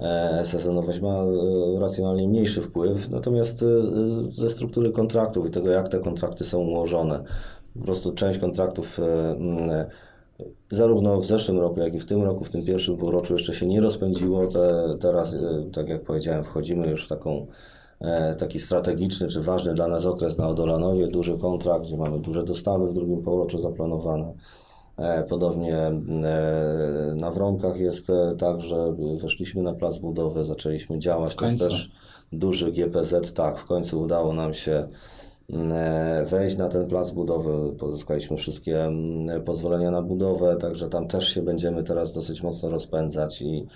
e, 0.01 0.43
sezonowość 0.45 1.01
ma 1.01 1.15
e, 1.15 1.81
racjonalnie 1.81 2.29
mniejszy 2.29 2.61
wpływ, 2.61 3.11
natomiast 3.11 3.63
e, 3.63 3.67
ze 4.31 4.49
struktury 4.49 4.93
kontraktów 4.93 5.47
i 5.47 5.51
tego, 5.51 5.71
jak 5.71 5.89
te 5.89 5.99
kontrakty 5.99 6.45
są 6.45 6.59
ułożone. 6.59 7.25
Po 7.79 7.85
prostu 7.85 8.13
część 8.13 8.39
kontraktów 8.39 8.99
e, 8.99 9.31
mm, 9.31 9.71
zarówno 10.71 11.21
w 11.21 11.27
zeszłym 11.27 11.61
roku, 11.61 11.81
jak 11.81 11.95
i 11.95 12.01
w 12.01 12.07
tym 12.07 12.23
roku, 12.23 12.45
w 12.45 12.51
tym 12.51 12.65
pierwszym 12.65 12.97
półroczu 12.97 13.33
jeszcze 13.33 13.55
się 13.55 13.67
nie 13.67 13.81
rozpędziło. 13.81 14.47
Te, 14.47 14.95
teraz, 15.01 15.35
e, 15.35 15.39
tak 15.73 15.89
jak 15.89 16.03
powiedziałem, 16.03 16.45
wchodzimy 16.45 16.89
już 16.89 17.05
w 17.05 17.09
taką 17.09 17.47
e, 18.01 18.35
taki 18.35 18.61
strategiczny 18.61 19.29
czy 19.29 19.41
ważny 19.41 19.75
dla 19.75 19.89
nas 19.89 20.07
okres 20.07 20.39
na 20.39 20.49
Odolanowie, 20.49 21.07
duży 21.07 21.39
kontrakt, 21.39 21.85
gdzie 21.85 21.97
mamy 21.97 22.19
duże 22.21 22.43
dostawy 22.43 22.87
w 22.87 22.95
drugim 22.95 23.23
półroczu 23.23 23.59
zaplanowane. 23.59 24.33
E, 24.97 25.23
Podobnie 25.23 25.77
e, 25.77 25.93
na 27.15 27.31
Wronkach 27.31 27.81
jest 27.81 28.11
e, 28.11 28.37
tak, 28.39 28.61
że 28.61 28.95
weszliśmy 29.23 29.63
na 29.63 29.75
plac 29.75 29.99
budowy, 29.99 30.45
zaczęliśmy 30.45 30.99
działać. 30.99 31.35
To 31.37 31.45
jest 31.45 31.59
też 31.59 31.91
duży 32.33 32.73
GPZ. 32.73 33.33
Tak, 33.35 33.59
w 33.59 33.65
końcu 33.65 34.01
udało 34.01 34.33
nam 34.33 34.55
się 34.55 34.73
e, 34.73 34.89
wejść 36.27 36.57
na 36.57 36.69
ten 36.69 36.87
plac 36.87 37.11
budowy. 37.11 37.73
Pozyskaliśmy 37.79 38.37
wszystkie 38.37 38.85
mm, 38.85 39.43
pozwolenia 39.43 39.91
na 39.91 40.03
budowę, 40.03 40.57
także 40.57 40.89
tam 40.89 41.09
też 41.09 41.29
się 41.29 41.43
będziemy 41.43 41.83
teraz 41.83 42.13
dosyć 42.13 42.43
mocno 42.43 42.69
rozpędzać 42.69 43.43
i 43.43 43.67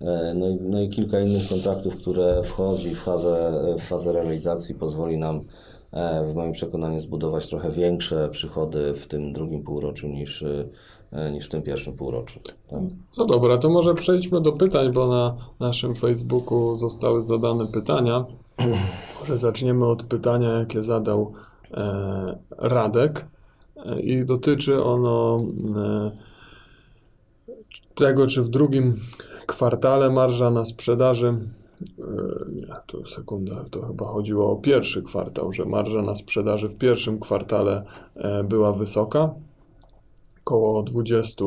e, 0.00 0.34
no, 0.34 0.48
i, 0.48 0.58
no 0.60 0.80
i 0.80 0.88
kilka 0.88 1.20
innych 1.20 1.48
kontraktów, 1.48 1.94
które 1.94 2.42
wchodzi 2.42 2.94
w 2.94 3.02
fazę, 3.02 3.52
w 3.78 3.82
fazę 3.82 4.12
realizacji, 4.12 4.74
pozwoli 4.74 5.18
nam 5.18 5.44
e, 5.92 6.24
w 6.24 6.34
moim 6.34 6.52
przekonaniu 6.52 7.00
zbudować 7.00 7.48
trochę 7.48 7.70
większe 7.70 8.28
przychody 8.28 8.94
w 8.94 9.06
tym 9.06 9.32
drugim 9.32 9.62
półroczu 9.62 10.08
niż, 10.08 10.44
e, 11.12 11.30
niż 11.32 11.46
w 11.46 11.50
tym 11.50 11.62
pierwszym 11.62 11.96
półroczu. 11.96 12.40
Tak? 12.40 12.54
No 13.18 13.24
dobra, 13.24 13.58
to 13.58 13.70
może 13.70 13.94
przejdźmy 13.94 14.40
do 14.40 14.52
pytań, 14.52 14.92
bo 14.92 15.06
na 15.06 15.36
naszym 15.60 15.94
Facebooku 15.94 16.76
zostały 16.76 17.22
zadane 17.22 17.66
pytania. 17.66 18.24
Może 19.20 19.38
zaczniemy 19.38 19.86
od 19.86 20.02
pytania, 20.02 20.58
jakie 20.58 20.82
zadał 20.82 21.32
e, 21.70 22.38
Radek. 22.50 23.26
E, 23.76 24.00
I 24.00 24.24
dotyczy 24.24 24.84
ono 24.84 25.40
e, 25.76 26.10
tego, 27.94 28.26
czy 28.26 28.42
w 28.42 28.48
drugim 28.48 29.00
kwartale 29.46 30.10
marża 30.10 30.50
na 30.50 30.64
sprzedaży. 30.64 31.34
Nie, 32.52 32.66
to 32.86 33.06
sekunda, 33.06 33.64
to 33.70 33.86
chyba 33.86 34.06
chodziło 34.06 34.52
o 34.52 34.56
pierwszy 34.56 35.02
kwartał, 35.02 35.52
że 35.52 35.64
marża 35.64 36.02
na 36.02 36.14
sprzedaży 36.14 36.68
w 36.68 36.76
pierwszym 36.76 37.20
kwartale 37.20 37.84
była 38.44 38.72
wysoka, 38.72 39.34
około 40.40 40.82
20, 40.82 41.44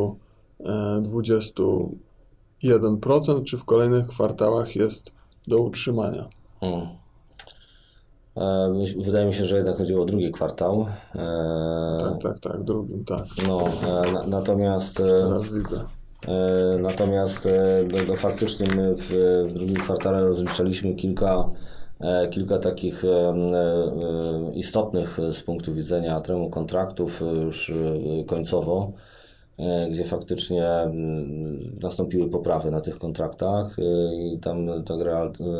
e, 0.60 1.04
21%, 1.04 3.44
czy 3.44 3.58
w 3.58 3.66
kolejnych 3.66 4.08
kwartałach 4.08 4.76
jest 4.76 5.12
do 5.48 5.58
utrzymania. 5.58 6.30
Hmm. 6.60 7.03
E, 8.38 8.74
Wydaje 8.98 9.26
mi 9.26 9.34
się, 9.34 9.46
że 9.46 9.56
jednak 9.56 9.78
chodziło 9.78 10.04
o 10.04 10.06
drugi 10.06 10.32
kwartał. 10.32 10.86
E, 11.16 11.98
Tak, 12.00 12.24
tak, 12.24 12.40
tak, 12.40 12.64
drugim, 12.64 13.06
tak. 13.06 13.24
No, 13.48 13.62
e, 13.62 14.12
na, 14.12 14.28
natomiast 14.28 14.98
Teraz 14.98 15.50
widzę. 15.50 15.80
Natomiast 16.80 17.48
no, 17.92 17.98
no, 18.08 18.16
faktycznie 18.16 18.68
my 18.76 18.96
w, 18.96 19.10
w 19.48 19.54
drugim 19.54 19.76
kwartale 19.76 20.22
rozliczaliśmy 20.26 20.96
kilka, 20.96 21.50
kilka 22.32 22.58
takich 22.58 23.04
istotnych 24.54 25.18
z 25.32 25.42
punktu 25.42 25.74
widzenia 25.74 26.22
tremu 26.22 26.50
kontraktów 26.50 27.22
już 27.44 27.72
końcowo, 28.28 28.92
gdzie 29.92 30.04
faktycznie 30.04 30.68
mm, 30.68 31.80
nastąpiły 31.82 32.30
poprawy 32.30 32.72
na 32.72 32.82
tych 32.82 32.98
kontraktach 32.98 33.80
e, 33.80 34.16
i 34.16 34.40
tam 34.40 34.84
tak 34.84 35.00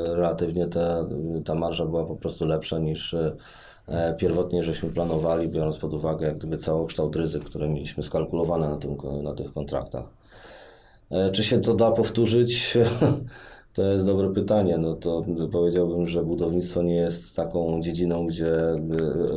relatywnie 0.06 0.68
te, 0.68 1.06
ta 1.46 1.56
marża 1.56 1.86
była 1.86 2.06
po 2.06 2.16
prostu 2.16 2.46
lepsza 2.46 2.80
niż 2.80 3.14
e, 3.88 4.14
pierwotnie 4.18 4.64
żeśmy 4.64 4.90
planowali, 4.90 5.48
biorąc 5.48 5.78
pod 5.78 5.94
uwagę 5.94 6.28
jak 6.28 6.38
gdyby 6.38 6.58
całokształt 6.58 7.16
ryzyk, 7.16 7.44
które 7.44 7.70
mieliśmy 7.70 8.04
skalkulowane 8.04 8.70
na, 8.70 8.78
tym, 8.78 8.98
na 9.24 9.34
tych 9.34 9.54
kontraktach. 9.54 10.04
E, 11.12 11.30
Czy 11.30 11.44
się 11.44 11.62
to 11.62 11.74
da 11.74 11.92
powtórzyć? 11.92 12.78
To 13.74 13.84
jest 13.84 14.06
dobre 14.06 14.30
pytanie. 14.30 14.78
No 14.78 14.94
to 14.94 15.24
powiedziałbym, 15.52 16.08
że 16.08 16.24
budownictwo 16.24 16.82
nie 16.82 16.96
jest 16.96 17.36
taką 17.36 17.82
dziedziną, 17.82 18.28
gdzie 18.28 18.72
e, 18.72 18.80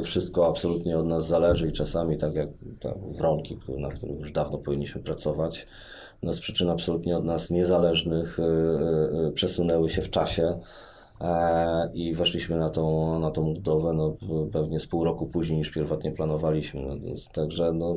wszystko 0.04 0.46
absolutnie 0.46 0.98
od 0.98 1.06
nas 1.06 1.26
zależy 1.26 1.68
i 1.68 1.72
czasami 1.72 2.18
tak 2.18 2.34
jak 2.34 2.48
wronki, 3.18 3.58
na 3.78 3.88
których 3.88 4.20
już 4.20 4.32
dawno 4.32 4.58
powinniśmy 4.58 5.02
pracować, 5.02 5.66
no 6.22 6.32
z 6.32 6.40
przyczyn 6.40 6.70
absolutnie 6.70 7.16
od 7.16 7.24
nas 7.24 7.50
niezależnych 7.50 8.40
e, 8.40 8.42
e, 9.28 9.32
przesunęły 9.32 9.88
się 9.88 10.02
w 10.02 10.10
czasie. 10.10 10.58
I 11.94 12.14
weszliśmy 12.14 12.58
na 12.58 12.70
tą, 12.70 13.18
na 13.18 13.30
tą 13.30 13.54
budowę 13.54 13.92
no, 13.92 14.16
pewnie 14.52 14.80
z 14.80 14.86
pół 14.86 15.04
roku 15.04 15.26
później 15.26 15.58
niż 15.58 15.70
pierwotnie 15.70 16.12
planowaliśmy. 16.12 16.82
No, 16.82 16.94
także 17.32 17.72
no, 17.72 17.94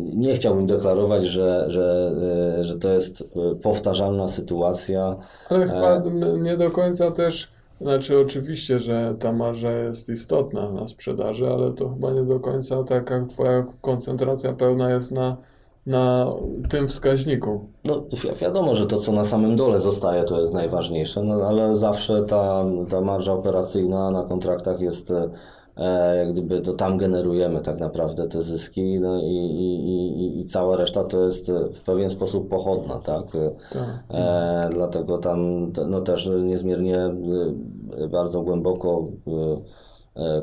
Nie 0.00 0.34
chciałbym 0.34 0.66
deklarować, 0.66 1.24
że, 1.24 1.64
że, 1.68 2.12
e, 2.58 2.64
że 2.64 2.78
to 2.78 2.88
jest 2.88 3.22
e, 3.52 3.54
powtarzalna 3.54 4.28
sytuacja. 4.28 5.16
Ale 5.48 5.66
chyba 5.66 6.02
nie 6.38 6.56
do 6.56 6.70
końca 6.70 7.10
też, 7.10 7.48
znaczy 7.80 8.18
oczywiście, 8.18 8.78
że 8.78 9.14
ta 9.18 9.32
marża 9.32 9.72
jest 9.72 10.08
istotna 10.08 10.70
na 10.72 10.88
sprzedaży, 10.88 11.46
ale 11.50 11.72
to 11.72 11.88
chyba 11.88 12.10
nie 12.10 12.22
do 12.22 12.40
końca 12.40 12.84
taka 12.84 13.26
twoja 13.26 13.66
koncentracja 13.80 14.52
pełna 14.52 14.90
jest 14.90 15.12
na, 15.12 15.36
na 15.86 16.26
tym 16.70 16.88
wskaźniku. 16.88 17.68
No, 17.84 18.02
wi- 18.12 18.34
wiadomo, 18.40 18.74
że 18.74 18.86
to, 18.86 18.96
co 18.96 19.12
na 19.12 19.24
samym 19.24 19.56
dole 19.56 19.80
zostaje, 19.80 20.24
to 20.24 20.40
jest 20.40 20.54
najważniejsze, 20.54 21.22
no, 21.22 21.34
ale 21.34 21.76
zawsze 21.76 22.22
ta, 22.22 22.64
ta 22.90 23.00
marża 23.00 23.32
operacyjna 23.32 24.10
na 24.10 24.22
kontraktach 24.24 24.80
jest, 24.80 25.10
e, 25.10 25.30
jak 26.16 26.32
gdyby, 26.32 26.60
to 26.60 26.72
tam 26.72 26.98
generujemy 26.98 27.60
tak 27.60 27.80
naprawdę 27.80 28.28
te 28.28 28.40
zyski 28.40 29.00
no, 29.00 29.20
i, 29.22 29.26
i, 29.26 30.40
i, 30.40 30.46
cała 30.46 30.76
reszta 30.76 31.04
to 31.04 31.24
jest 31.24 31.48
e, 31.48 31.68
w 31.68 31.82
pewien 31.82 32.10
sposób 32.10 32.48
pochodna, 32.48 32.94
tak? 32.94 33.24
Tak. 33.72 34.04
E, 34.10 34.68
dlatego 34.72 35.18
tam 35.18 35.72
no, 35.88 36.00
też 36.00 36.30
niezmiernie 36.44 36.96
e, 36.96 38.08
bardzo 38.08 38.42
głęboko 38.42 39.08
e, 39.26 39.30
e, 39.30 39.81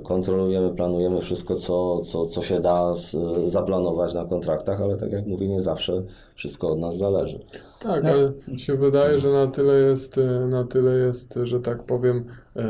kontrolujemy, 0.03 0.69
planujemy 0.75 1.21
wszystko, 1.21 1.55
co, 1.55 1.99
co, 1.99 2.25
co 2.25 2.41
się 2.41 2.60
da 2.60 2.93
z, 2.93 3.15
zaplanować 3.45 4.13
na 4.13 4.25
kontraktach, 4.25 4.82
ale 4.82 4.97
tak 4.97 5.12
jak 5.12 5.25
mówię, 5.27 5.47
nie 5.47 5.60
zawsze 5.60 6.03
wszystko 6.36 6.69
od 6.69 6.79
nas 6.79 6.97
zależy. 6.97 7.39
Tak, 7.79 8.03
No. 8.03 8.10
ale 8.10 8.32
mi 8.47 8.60
się 8.60 8.75
wydaje, 8.75 9.19
że 9.19 9.29
na 9.32 9.47
tyle 9.47 9.73
jest, 9.73 10.17
e, 10.17 10.47
na 10.47 10.63
tyle 10.63 10.91
jest, 10.97 11.39
że 11.43 11.60
tak 11.60 11.84
powiem, 11.84 12.25
e, 12.55 12.62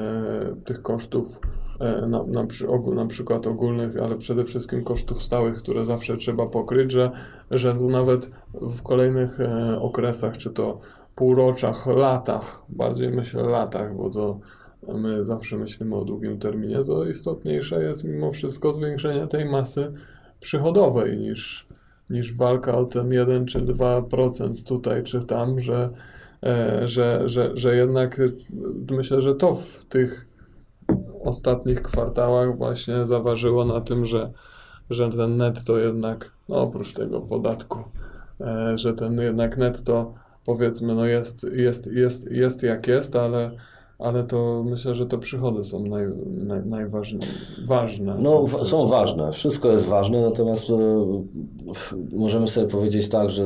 tych 0.66 0.82
kosztów, 0.82 1.40
e, 1.80 2.06
na, 2.08 2.24
na, 2.24 2.48
przy, 2.48 2.70
ogól, 2.70 2.96
na 2.96 3.06
przykład 3.06 3.48
ogólnych, 3.48 3.98
ale 4.02 4.18
przede 4.18 4.44
wszystkim 4.44 4.84
kosztów 4.84 5.24
stałych, 5.24 5.58
które 5.58 5.86
zawsze 5.86 6.18
trzeba 6.18 6.46
pokryć, 6.48 6.92
że, 6.92 7.12
że 7.52 7.76
tu 7.76 7.90
nawet 7.90 8.30
w 8.54 8.82
kolejnych 8.82 9.40
e, 9.40 9.80
okresach, 9.82 10.38
czy 10.38 10.50
to 10.50 10.80
półroczach, 11.16 11.88
latach, 11.88 12.64
bardziej 12.70 13.10
myślę 13.12 13.44
latach, 13.44 13.96
bo 13.96 14.10
to 14.10 14.40
my 14.94 15.26
zawsze 15.26 15.58
myślimy 15.58 15.96
o 15.96 16.06
długim 16.06 16.40
terminie, 16.40 16.84
to 16.84 17.06
istotniejsze 17.06 17.84
jest 17.84 18.04
mimo 18.04 18.32
wszystko 18.32 18.74
zwiększenie 18.74 19.28
tej 19.28 19.46
masy 19.46 19.92
przychodowej 20.40 21.18
niż, 21.18 21.68
niż 22.10 22.38
walka 22.38 22.78
o 22.78 22.86
ten 22.86 23.12
1 23.12 23.46
czy 23.46 23.60
2% 23.60 24.68
tutaj 24.68 25.04
czy 25.04 25.24
tam, 25.24 25.62
że, 25.62 25.90
e, 26.44 26.88
że, 26.88 27.22
że, 27.26 27.52
że 27.54 27.76
jednak 27.76 28.20
e, 28.20 28.24
myślę, 28.92 29.22
że 29.22 29.36
to 29.36 29.54
w 29.54 29.86
tych 29.86 30.28
ostatnich 31.24 31.82
kwartałach 31.82 32.58
właśnie 32.58 33.06
zaważyło 33.06 33.66
na 33.66 33.82
tym, 33.82 34.06
że, 34.06 34.32
że 34.90 35.10
ten 35.10 35.38
netto 35.38 35.78
jednak, 35.78 36.32
no 36.50 36.56
oprócz 36.56 36.94
tego 36.94 37.22
podatku, 37.22 37.80
e, 38.42 38.78
że 38.78 38.94
ten 38.94 39.22
jednak 39.22 39.58
netto 39.58 40.14
powiedzmy, 40.50 40.96
no 40.96 41.06
jest, 41.06 41.48
jest, 41.52 41.88
jest, 41.88 42.32
jest 42.32 42.64
jak 42.64 42.88
jest, 42.88 43.16
ale, 43.16 43.52
ale 44.00 44.24
to 44.24 44.64
myślę, 44.66 44.96
że 44.96 45.06
te 45.06 45.18
przychody 45.18 45.64
są 45.64 45.80
naj, 45.86 46.04
naj, 46.26 46.66
najważniejsze. 46.66 47.34
No, 48.20 48.46
są 48.64 48.86
ważne, 48.86 49.32
wszystko 49.32 49.72
jest 49.72 49.88
ważne, 49.88 50.22
natomiast 50.22 50.70
e, 50.70 50.76
możemy 52.12 52.48
sobie 52.48 52.68
powiedzieć 52.68 53.10
tak, 53.10 53.30
że 53.30 53.44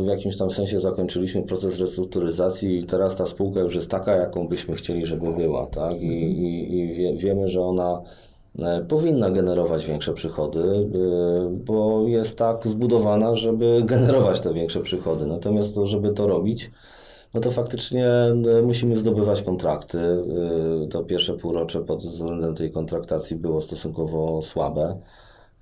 w 0.00 0.06
jakimś 0.06 0.36
tam 0.36 0.50
sensie 0.50 0.78
zakończyliśmy 0.78 1.42
proces 1.42 1.80
restrukturyzacji 1.80 2.78
i 2.78 2.86
teraz 2.86 3.16
ta 3.16 3.26
spółka 3.26 3.60
już 3.60 3.74
jest 3.74 3.90
taka, 3.90 4.16
jaką 4.16 4.48
byśmy 4.48 4.74
chcieli, 4.74 5.06
żeby 5.06 5.32
była, 5.32 5.66
tak? 5.66 6.02
I, 6.02 6.06
i, 6.06 6.78
i 6.78 6.92
wie, 6.92 7.16
wiemy, 7.16 7.48
że 7.48 7.62
ona 7.62 8.02
e, 8.58 8.84
powinna 8.88 9.30
generować 9.30 9.86
większe 9.86 10.12
przychody, 10.12 10.60
e, 10.60 10.86
bo 11.64 12.02
jest 12.06 12.38
tak 12.38 12.66
zbudowana, 12.66 13.34
żeby 13.34 13.82
generować 13.84 14.40
te 14.40 14.52
większe 14.52 14.80
przychody. 14.80 15.26
Natomiast 15.26 15.74
to, 15.74 15.86
żeby 15.86 16.12
to 16.12 16.26
robić, 16.26 16.70
no 17.34 17.40
to 17.40 17.50
faktycznie 17.50 18.08
e, 18.08 18.62
musimy 18.62 18.96
zdobywać 18.96 19.42
kontrakty. 19.42 19.98
E, 20.84 20.88
To 20.88 21.04
pierwsze 21.04 21.34
półrocze 21.34 21.80
pod 21.80 22.02
względem 22.04 22.54
tej 22.54 22.70
kontraktacji 22.70 23.36
było 23.36 23.62
stosunkowo 23.62 24.42
słabe. 24.42 25.00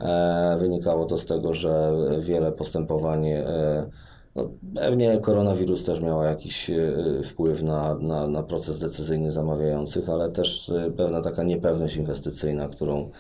E, 0.01 0.57
Wynikało 0.61 1.05
to 1.07 1.17
z 1.17 1.27
tego, 1.27 1.55
że 1.55 1.93
wiele 2.21 2.53
postępowań, 2.53 3.29
e, 3.29 3.91
no 4.35 4.51
pewnie 4.75 5.19
koronawirus 5.21 5.85
też 5.85 6.01
miał 6.01 6.23
jakiś 6.23 6.71
e, 6.71 6.93
wpływ 7.25 7.63
na, 7.63 7.95
na, 7.95 8.27
na 8.29 8.43
proces 8.43 8.79
decyzyjny 8.79 9.33
zamawiających, 9.33 10.09
ale 10.09 10.31
też 10.31 10.73
pewna 10.97 11.21
taka 11.21 11.43
niepewność 11.43 11.97
inwestycyjna, 11.97 12.69
którą, 12.69 13.11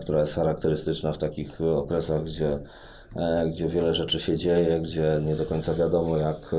która 0.00 0.20
jest 0.20 0.34
charakterystyczna 0.34 1.12
w 1.12 1.18
takich 1.18 1.60
okresach, 1.60 2.24
gdzie 2.24 2.58
gdzie 3.50 3.68
wiele 3.68 3.94
rzeczy 3.94 4.20
się 4.20 4.36
dzieje, 4.36 4.80
gdzie 4.80 5.20
nie 5.26 5.36
do 5.36 5.46
końca 5.46 5.74
wiadomo, 5.74 6.16
jak, 6.16 6.54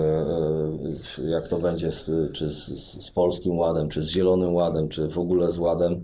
e, 1.20 1.30
jak 1.30 1.48
to 1.48 1.60
będzie, 1.60 1.92
z, 1.92 2.32
czy 2.34 2.50
z, 2.50 2.66
z 3.06 3.12
Polskim 3.12 3.58
Ładem, 3.58 3.90
czy 3.90 4.02
z 4.02 4.10
Zielonym 4.10 4.56
Ładem, 4.56 4.90
czy 4.90 5.08
w 5.08 5.18
ogóle 5.18 5.52
z 5.52 5.58
Ładem 5.58 6.04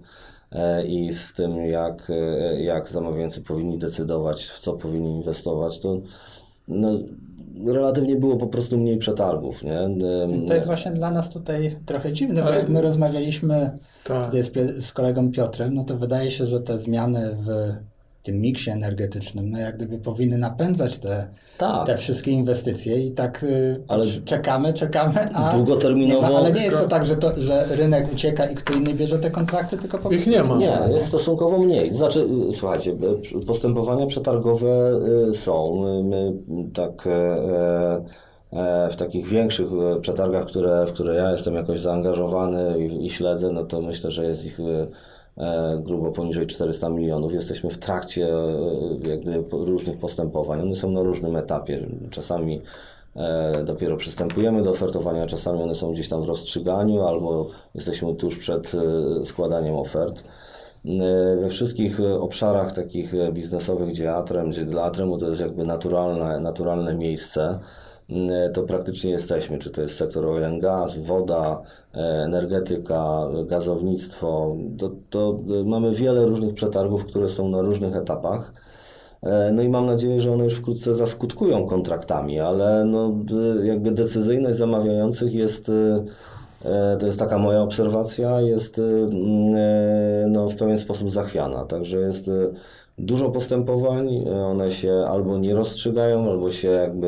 e, 0.51 0.85
i 0.85 1.11
z 1.11 1.33
tym, 1.33 1.57
jak, 1.57 2.09
e, 2.09 2.61
jak 2.61 2.89
zamawiający 2.89 3.41
powinni 3.41 3.79
decydować, 3.79 4.43
w 4.43 4.59
co 4.59 4.73
powinni 4.73 5.15
inwestować, 5.15 5.79
to 5.79 6.01
no, 6.67 6.89
relatywnie 7.65 8.15
było 8.15 8.37
po 8.37 8.47
prostu 8.47 8.77
mniej 8.77 8.97
przetargów. 8.97 9.63
Nie? 9.63 9.79
To 10.47 10.53
jest 10.53 10.65
właśnie 10.67 10.91
dla 10.91 11.11
nas 11.11 11.29
tutaj 11.29 11.79
trochę 11.85 12.13
dziwne, 12.13 12.43
bo 12.43 12.49
jak 12.49 12.69
my 12.69 12.81
rozmawialiśmy 12.81 13.77
Tak. 14.03 14.25
tutaj 14.25 14.43
z, 14.43 14.49
Pie- 14.51 14.81
z 14.81 14.91
kolegą 14.91 15.31
Piotrem, 15.31 15.73
no 15.73 15.83
to 15.83 15.97
wydaje 15.97 16.31
się, 16.31 16.45
że 16.45 16.59
te 16.59 16.77
zmiany 16.77 17.37
w 17.39 17.73
tym 18.27 18.41
miksie 18.41 18.69
energetycznym, 18.71 19.49
no 19.51 19.59
jak 19.59 19.75
gdyby 19.75 19.97
powinny 19.97 20.37
napędzać 20.37 20.97
te, 20.97 21.27
Tak. 21.57 21.87
te 21.87 21.97
wszystkie 21.97 22.31
inwestycje 22.31 23.05
i 23.05 23.11
tak 23.11 23.43
y, 23.43 23.81
Ale- 23.87 24.05
czekamy, 24.25 24.73
czekamy, 24.73 25.29
a 25.33 25.51
Długoterminowo- 25.57 26.07
nie 26.07 26.21
ma, 26.21 26.27
ale 26.37 26.51
nie 26.51 26.63
jest 26.63 26.79
to 26.79 26.87
tak, 26.87 27.05
że, 27.05 27.15
to, 27.15 27.31
że 27.37 27.65
rynek 27.69 28.13
ucieka 28.13 28.45
i 28.45 28.55
kto 28.55 28.73
inny 28.73 28.93
bierze 28.93 29.19
te 29.19 29.31
kontrakty, 29.31 29.77
tylko 29.77 29.97
po 29.97 30.09
Ich 30.11 30.15
prostu 30.15 30.31
nie 30.31 30.43
ma. 30.43 30.57
Nie, 30.57 30.79
jest 30.91 31.05
stosunkowo 31.05 31.57
mniej. 31.57 31.93
Znaczy, 31.93 32.27
y, 32.49 32.51
słuchajcie, 32.51 32.91
y, 33.41 33.45
postępowania 33.45 34.05
przetargowe 34.05 34.67
są. 35.31 35.83
My 36.03 36.33
tak 36.73 37.07
w 38.91 38.95
takich 38.95 39.27
większych 39.27 39.67
przetargach, 40.01 40.45
które, 40.45 40.85
w 40.85 40.93
które 40.93 41.15
ja 41.15 41.31
jestem 41.31 41.55
jakoś 41.55 41.79
zaangażowany 41.79 42.87
i, 42.87 43.05
i 43.05 43.09
śledzę, 43.09 43.51
no 43.51 43.63
to 43.63 43.81
myślę, 43.81 44.11
że 44.11 44.25
jest 44.25 44.45
ich 44.45 44.59
grubo 45.79 46.11
poniżej 46.11 46.47
400 46.47 46.89
milionów. 46.89 47.33
Jesteśmy 47.33 47.69
w 47.69 47.77
trakcie 47.77 48.33
e, 48.33 49.43
różnych 49.51 49.97
postępowań. 49.97 50.61
One 50.61 50.75
są 50.75 50.91
na 50.91 51.01
różnym 51.01 51.35
etapie. 51.35 51.87
Czasami 52.11 52.61
e, 53.15 53.63
dopiero 53.63 53.97
przystępujemy 53.97 54.63
do 54.63 54.69
ofertowania, 54.69 55.27
czasami 55.27 55.63
one 55.63 55.75
są 55.75 55.91
gdzieś 55.91 56.09
tam 56.09 56.21
w 56.21 56.25
rozstrzyganiu, 56.25 57.01
albo 57.01 57.49
jesteśmy 57.75 58.15
tuż 58.15 58.37
przed 58.37 58.71
e, 58.75 59.25
składaniem 59.25 59.75
ofert. 59.75 60.23
E, 60.85 61.37
We 61.41 61.49
wszystkich 61.49 61.99
e, 61.99 62.19
obszarach 62.19 62.71
takich 62.71 63.13
e, 63.13 63.31
biznesowych, 63.31 63.89
gdzie 63.89 64.13
Atrem, 64.13 64.49
gdzie 64.49 64.65
dla 64.65 64.83
Atremu 64.83 65.17
to 65.17 65.29
jest 65.29 65.41
jakby 65.41 65.65
naturalne, 65.65 66.39
naturalne 66.39 66.95
miejsce, 66.95 67.41
e, 67.43 67.86
to 68.53 68.63
praktycznie 68.63 69.11
jesteśmy, 69.11 69.59
czy 69.59 69.69
to 69.69 69.81
jest 69.81 69.95
sektor 69.95 70.25
oil 70.25 70.45
and 70.45 70.61
gas, 70.61 70.97
woda, 70.97 71.61
e, 71.95 71.97
energetyka, 72.23 73.27
gazownictwo, 73.45 74.55
to, 74.77 74.91
to 75.09 75.37
e, 75.61 75.63
mamy 75.63 75.91
wiele 75.93 76.25
różnych 76.25 76.53
przetargów, 76.53 77.05
które 77.05 77.29
są 77.29 77.49
na 77.49 77.61
różnych 77.61 77.95
etapach. 77.95 78.53
E, 79.23 79.51
No 79.51 79.61
i 79.61 79.69
mam 79.69 79.85
nadzieję, 79.85 80.21
że 80.21 80.33
one 80.33 80.43
już 80.43 80.53
wkrótce 80.55 80.93
zaskutkują 80.95 81.67
kontraktami, 81.67 82.39
ale 82.39 82.85
no, 82.85 83.13
jakby 83.63 83.91
decyzyjność 83.91 84.57
zamawiających 84.57 85.33
jest, 85.33 85.69
e, 85.69 86.03
e, 86.65 86.97
to 86.97 87.05
jest 87.05 87.19
taka 87.19 87.37
moja 87.37 87.61
obserwacja, 87.61 88.41
jest 88.41 88.79
e, 88.79 88.83
e, 88.83 90.27
no, 90.27 90.49
w 90.49 90.55
pewien 90.55 90.77
sposób 90.77 91.11
zachwiana. 91.11 91.65
Także 91.65 91.97
jest 91.99 92.27
e, 92.27 92.31
dużo 92.97 93.29
postępowań, 93.29 94.15
e, 94.15 94.45
one 94.45 94.71
się 94.71 95.05
albo 95.07 95.37
nie 95.37 95.55
rozstrzygają, 95.55 96.29
albo 96.29 96.51
się 96.51 96.67
jakby 96.67 97.07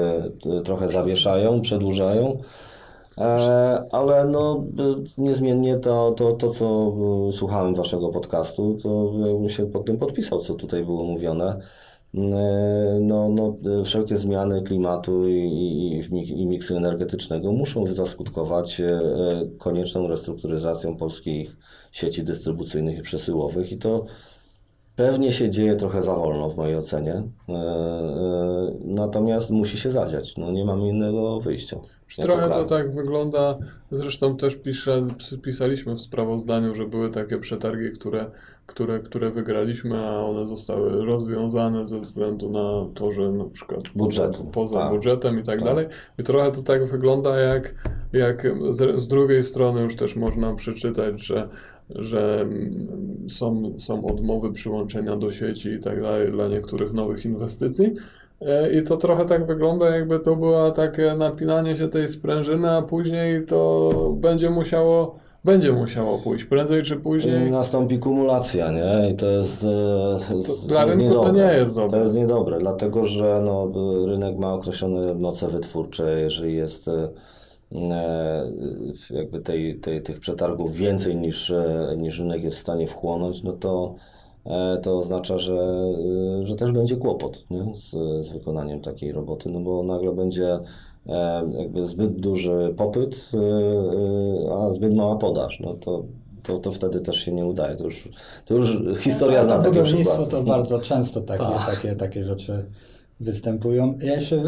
e, 0.57 0.61
trochę 0.61 0.89
zawieszają, 0.89 1.61
przedłużają. 1.61 2.37
E, 3.17 3.85
Ale 3.91 4.25
no, 4.25 4.63
niezmiennie 5.17 5.77
to, 5.77 6.11
to, 6.11 6.31
to, 6.31 6.49
co 6.49 6.93
słuchałem 7.31 7.75
waszego 7.75 8.09
podcastu, 8.09 8.77
to 8.83 9.13
ja 9.17 9.33
bym 9.33 9.49
się 9.49 9.65
pod 9.65 9.85
tym 9.85 9.97
podpisał, 9.97 10.39
co 10.39 10.53
tutaj 10.53 10.85
było 10.85 11.03
mówione. 11.03 11.59
No, 13.01 13.29
no, 13.29 13.55
wszelkie 13.85 14.17
zmiany 14.17 14.61
klimatu 14.61 15.27
i, 15.27 15.33
i, 16.11 16.41
i 16.41 16.45
miksu 16.45 16.77
energetycznego 16.77 17.51
muszą 17.51 17.87
zaskutkować 17.87 18.81
konieczną 19.57 20.07
restrukturyzacją 20.07 20.97
polskich 20.97 21.57
sieci 21.91 22.23
dystrybucyjnych 22.23 22.97
i 22.97 23.01
przesyłowych 23.01 23.71
i 23.71 23.77
to 23.77 24.05
pewnie 24.99 25.31
się 25.31 25.49
dzieje 25.49 25.75
trochę 25.75 26.01
za 26.01 26.15
wolno 26.15 26.49
w 26.49 26.57
mojej 26.57 26.75
ocenie. 26.75 27.13
E, 27.49 27.53
e, 27.53 28.73
Natomiast 28.85 29.51
musi 29.51 29.77
się 29.77 29.91
zadziać. 29.91 30.37
No, 30.37 30.51
nie 30.51 30.65
mamy 30.65 30.87
innego 30.87 31.39
wyjścia. 31.39 31.77
Trochę 32.21 32.49
to 32.49 32.65
tak 32.65 32.95
wygląda, 32.95 33.57
zresztą 33.91 34.37
też 34.37 34.55
pisze, 34.55 35.05
pisaliśmy 35.43 35.95
w 35.95 35.99
sprawozdaniu, 35.99 36.75
że 36.75 36.85
były 36.85 37.09
takie 37.09 37.37
przetargi, 37.37 37.91
które, 37.91 38.31
które, 38.65 38.99
które 38.99 39.31
wygraliśmy, 39.31 40.07
a 40.07 40.23
one 40.23 40.47
zostały 40.47 41.05
rozwiązane 41.05 41.85
ze 41.85 41.99
względu 41.99 42.49
na 42.49 42.93
to, 42.93 43.11
że 43.11 43.31
na 43.31 43.45
przykład 43.45 43.83
Budżetu, 43.95 44.43
poza, 44.43 44.79
tak. 44.79 44.91
budżetem 44.91 45.39
i 45.39 45.43
tak, 45.43 45.59
Tak. 45.59 45.67
dalej. 45.67 45.87
I 46.19 46.23
trochę 46.23 46.51
to 46.51 46.63
tak 46.63 46.85
wygląda, 46.85 47.37
jak, 47.37 47.75
jak 48.13 48.47
z, 48.71 49.01
z 49.01 49.07
drugiej 49.07 49.43
strony 49.43 49.81
już 49.81 49.95
też 49.95 50.15
można 50.15 50.55
przeczytać, 50.55 51.25
że 51.25 51.49
że 51.95 52.41
mm, 52.41 52.87
są, 53.29 53.73
są 53.79 54.05
odmowy 54.05 54.51
przyłączenia 54.53 55.15
do 55.15 55.31
sieci 55.31 55.69
i 55.69 55.79
tak 55.79 56.01
dalej 56.01 56.31
dla 56.31 56.47
niektórych 56.47 56.93
nowych 56.93 57.25
inwestycji. 57.25 57.93
E, 58.41 58.71
I 58.79 58.83
to 58.83 58.97
trochę 58.97 59.25
tak 59.25 59.45
wygląda, 59.45 59.95
jakby 59.95 60.19
to 60.19 60.35
było 60.35 60.71
takie 60.71 61.13
napinanie 61.17 61.75
się 61.77 61.87
tej 61.87 62.07
sprężyny, 62.07 62.69
a 62.71 62.81
później 62.81 63.45
to 63.45 63.89
będzie 64.17 64.49
musiało, 64.49 65.15
będzie 65.43 65.71
musiało 65.71 66.17
pójść. 66.19 66.45
Prędzej 66.45 66.83
czy 66.83 66.95
później. 66.95 67.51
Nastąpi 67.51 67.99
kumulacja, 67.99 68.71
nie? 68.71 69.09
I 69.11 69.15
to 69.15 69.27
jest, 69.27 69.63
e, 69.63 70.19
z- 70.19 70.67
dla 70.67 70.85
jest 70.85 70.97
rynku 70.97 71.13
to 71.13 71.19
niedobre. 71.31 71.43
nie 71.47 71.53
jest 71.57 71.75
dobre. 71.75 71.89
To 71.89 72.03
jest 72.03 72.15
niedobre, 72.15 72.57
dlatego 72.59 73.05
że 73.05 73.41
no, 73.45 73.71
rynek 74.07 74.37
ma 74.37 74.53
określone 74.53 75.13
moce 75.13 75.47
wytwórcze. 75.47 76.21
Jeżeli 76.21 76.55
jest 76.55 76.87
e, 76.87 77.09
jakby 79.09 79.41
tej, 79.41 79.79
tej, 79.79 80.01
tych 80.01 80.19
przetargów 80.19 80.75
więcej 80.75 81.15
niż, 81.15 81.51
e, 81.51 81.95
niż 81.97 82.19
rynek 82.19 82.43
jest 82.43 82.57
w 82.57 82.59
stanie 82.61 82.87
wchłonąć, 82.87 83.43
no 83.43 83.51
to, 83.51 83.95
e, 84.45 84.77
to 84.77 84.97
oznacza, 84.97 85.37
że, 85.37 85.55
e, 86.39 86.43
że 86.43 86.55
też 86.55 86.71
będzie 86.71 86.97
kłopot 86.97 87.45
nie? 87.49 87.75
Z, 87.75 87.91
z 88.25 88.29
wykonaniem 88.33 88.81
takiej 88.81 89.11
roboty, 89.11 89.49
no 89.49 89.59
bo 89.59 89.83
nagle 89.83 90.11
będzie 90.11 90.59
jakby 91.57 91.85
zbyt 91.85 92.19
duży 92.19 92.73
popyt, 92.77 93.31
a 94.51 94.69
zbyt 94.69 94.93
mała 94.93 95.15
podaż. 95.15 95.59
No 95.59 95.73
to, 95.73 96.03
to, 96.43 96.57
to 96.57 96.71
wtedy 96.71 97.01
też 97.01 97.15
się 97.15 97.31
nie 97.31 97.45
udaje. 97.45 97.75
To 97.75 97.83
już, 97.83 98.09
to 98.45 98.53
już 98.53 98.77
historia 98.99 99.43
zna 99.43 99.57
takie 99.57 99.69
budownictwo 99.69 100.21
przykłady. 100.21 100.45
to 100.45 100.51
bardzo 100.51 100.79
często 100.79 101.21
takie, 101.21 101.43
takie, 101.65 101.95
takie 101.95 102.25
rzeczy 102.25 102.65
występują. 103.19 103.95
Ja 104.01 104.15
jeszcze 104.15 104.43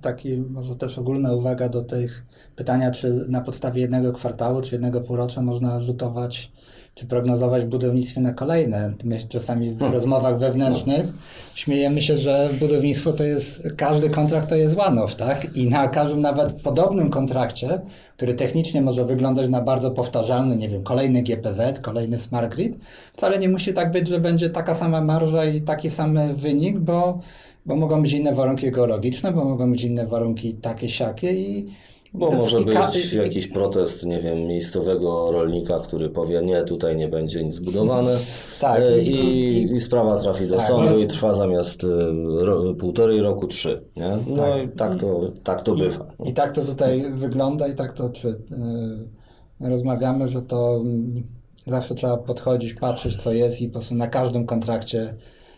taki, 0.00 0.36
może 0.36 0.76
też 0.76 0.98
ogólna 0.98 1.32
uwaga 1.32 1.68
do 1.68 1.82
tych 1.82 2.24
pytania, 2.56 2.90
czy 2.90 3.26
na 3.28 3.40
podstawie 3.40 3.80
jednego 3.80 4.12
kwartału, 4.12 4.60
czy 4.60 4.74
jednego 4.74 5.00
półrocza 5.00 5.42
można 5.42 5.80
rzutować, 5.80 6.52
czy 6.94 7.06
prognozować 7.06 7.64
w 7.64 7.68
budownictwie 7.68 8.20
na 8.20 8.32
kolejne. 8.32 8.94
My 9.04 9.18
czasami 9.28 9.74
w 9.74 9.82
rozmowach 9.82 10.38
wewnętrznych 10.38 11.06
śmiejemy 11.54 12.02
się, 12.02 12.16
że 12.16 12.50
budownictwo 12.60 13.12
to 13.12 13.24
jest, 13.24 13.68
każdy 13.76 14.10
kontrakt 14.10 14.48
to 14.48 14.56
jest 14.56 14.78
one-off, 14.78 15.14
tak? 15.14 15.56
I 15.56 15.68
na 15.68 15.88
każdym 15.88 16.20
nawet 16.20 16.52
podobnym 16.52 17.10
kontrakcie, 17.10 17.80
który 18.16 18.34
technicznie 18.34 18.82
może 18.82 19.04
wyglądać 19.04 19.48
na 19.48 19.60
bardzo 19.60 19.90
powtarzalny, 19.90 20.56
nie 20.56 20.68
wiem, 20.68 20.82
kolejny 20.82 21.22
GPZ, 21.22 21.80
kolejny 21.80 22.18
Smart 22.18 22.54
Grid, 22.54 22.78
wcale 23.12 23.38
nie 23.38 23.48
musi 23.48 23.72
tak 23.72 23.90
być, 23.90 24.08
że 24.08 24.20
będzie 24.20 24.50
taka 24.50 24.74
sama 24.74 25.00
marża 25.00 25.44
i 25.44 25.60
taki 25.60 25.90
sam 25.90 26.18
wynik, 26.34 26.78
bo, 26.78 27.20
bo 27.66 27.76
mogą 27.76 28.02
być 28.02 28.12
inne 28.12 28.34
warunki 28.34 28.70
geologiczne, 28.70 29.32
bo 29.32 29.44
mogą 29.44 29.72
być 29.72 29.82
inne 29.82 30.06
warunki 30.06 30.54
takie, 30.54 30.88
siakie 30.88 31.32
i 31.32 31.66
Bo 32.16 32.30
może 32.30 32.60
być 32.60 33.12
i- 33.12 33.16
jakiś 33.16 33.46
protest, 33.46 34.06
nie 34.06 34.18
wiem, 34.18 34.38
miejscowego 34.46 35.32
rolnika, 35.32 35.78
który 35.78 36.08
powie, 36.10 36.42
nie, 36.42 36.62
tutaj 36.62 36.96
nie 36.96 37.08
będzie 37.08 37.44
nic 37.44 37.58
budowane. 37.58 38.16
Tak, 38.60 38.80
E, 38.80 38.98
i- 39.02 39.10
I, 39.10 39.72
i- 39.74 39.80
sprawa 39.80 40.18
trafi 40.18 40.46
do 40.46 40.56
Tak, 40.56 40.66
sądu 40.66 40.88
więc- 40.88 41.02
i 41.02 41.06
trwa 41.08 41.34
zamiast 41.34 41.84
e, 41.84 41.86
ro, 42.44 42.74
półtorej 42.74 43.20
roku 43.20 43.46
trzy. 43.46 43.82
Nie? 43.96 44.18
No 44.26 44.36
Tak. 44.36 44.62
i 44.64 44.68
tak 44.68 44.96
to, 44.96 45.20
tak 45.44 45.62
to 45.62 45.74
bywa. 45.74 46.06
I 46.24 46.32
tak 46.32 46.52
to 46.52 46.62
tutaj 46.64 47.04
wygląda 47.12 47.68
i 47.68 47.74
tak 47.74 47.92
to 47.92 48.08
czy, 48.10 48.28
y, 48.28 49.68
rozmawiamy, 49.68 50.28
że 50.28 50.42
to 50.42 50.76
mm, 50.76 51.22
zawsze 51.66 51.94
trzeba 51.94 52.16
podchodzić, 52.16 52.74
patrzeć 52.74 53.16
co 53.16 53.32
jest 53.32 53.60
i 53.60 53.66
po 53.66 53.72
prostu 53.72 53.94
na 53.94 54.06
każdym 54.06 54.46
kontrakcie 54.46 55.14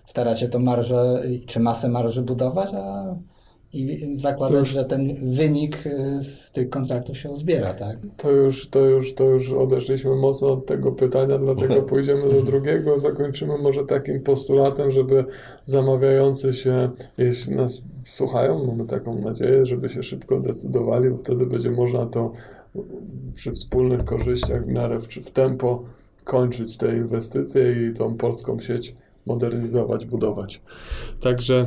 starać 0.06 0.40
się 0.40 0.48
tą 0.48 0.58
marżę 0.58 1.22
czy 1.46 1.60
masę 1.60 1.88
marży 1.88 2.22
budować, 2.22 2.70
a 2.74 3.14
i 3.72 4.14
zakładać, 4.14 4.68
że 4.68 4.84
ten 4.84 5.30
wynik 5.34 5.86
y, 5.86 6.22
z 6.22 6.52
tych 6.52 6.70
kontraktów 6.70 7.18
się 7.18 7.30
uzbiera, 7.30 7.74
tak? 7.74 7.98
To 8.16 8.30
już, 8.30 8.68
to, 8.68 8.80
już, 8.80 9.14
to 9.14 9.24
już 9.24 9.52
odeszliśmy 9.52 10.16
mocno 10.16 10.52
od 10.52 10.66
tego 10.66 10.92
pytania, 10.92 11.38
dlatego 11.38 11.82
pójdziemy 11.92 12.32
do 12.32 12.42
drugiego. 12.42 12.98
Zakończymy 12.98 13.58
może 13.58 13.84
takim 13.84 14.20
postulatem, 14.20 14.90
żeby 14.90 15.24
zamawiający 15.66 16.52
się, 16.52 16.90
jeśli 17.18 17.56
nas 17.56 17.82
słuchają, 18.06 18.66
mamy 18.66 18.86
taką 18.86 19.18
nadzieję, 19.18 19.64
żeby 19.64 19.88
się 19.88 20.02
szybko 20.02 20.40
decydowali, 20.40 21.10
bo 21.10 21.16
wtedy 21.16 21.46
będzie 21.46 21.70
można 21.70 22.06
to 22.06 22.32
przy 23.34 23.52
wspólnych 23.52 24.04
korzyściach 24.04 24.64
w 24.64 24.68
miarę 24.68 25.00
w, 25.00 25.06
w 25.06 25.30
tempo 25.30 25.82
kończyć 26.24 26.76
te 26.76 26.96
inwestycje 26.96 27.88
i 27.88 27.94
tą 27.94 28.16
polską 28.16 28.60
sieć 28.60 28.94
modernizować, 29.26 30.06
budować. 30.06 30.60
Także 31.20 31.66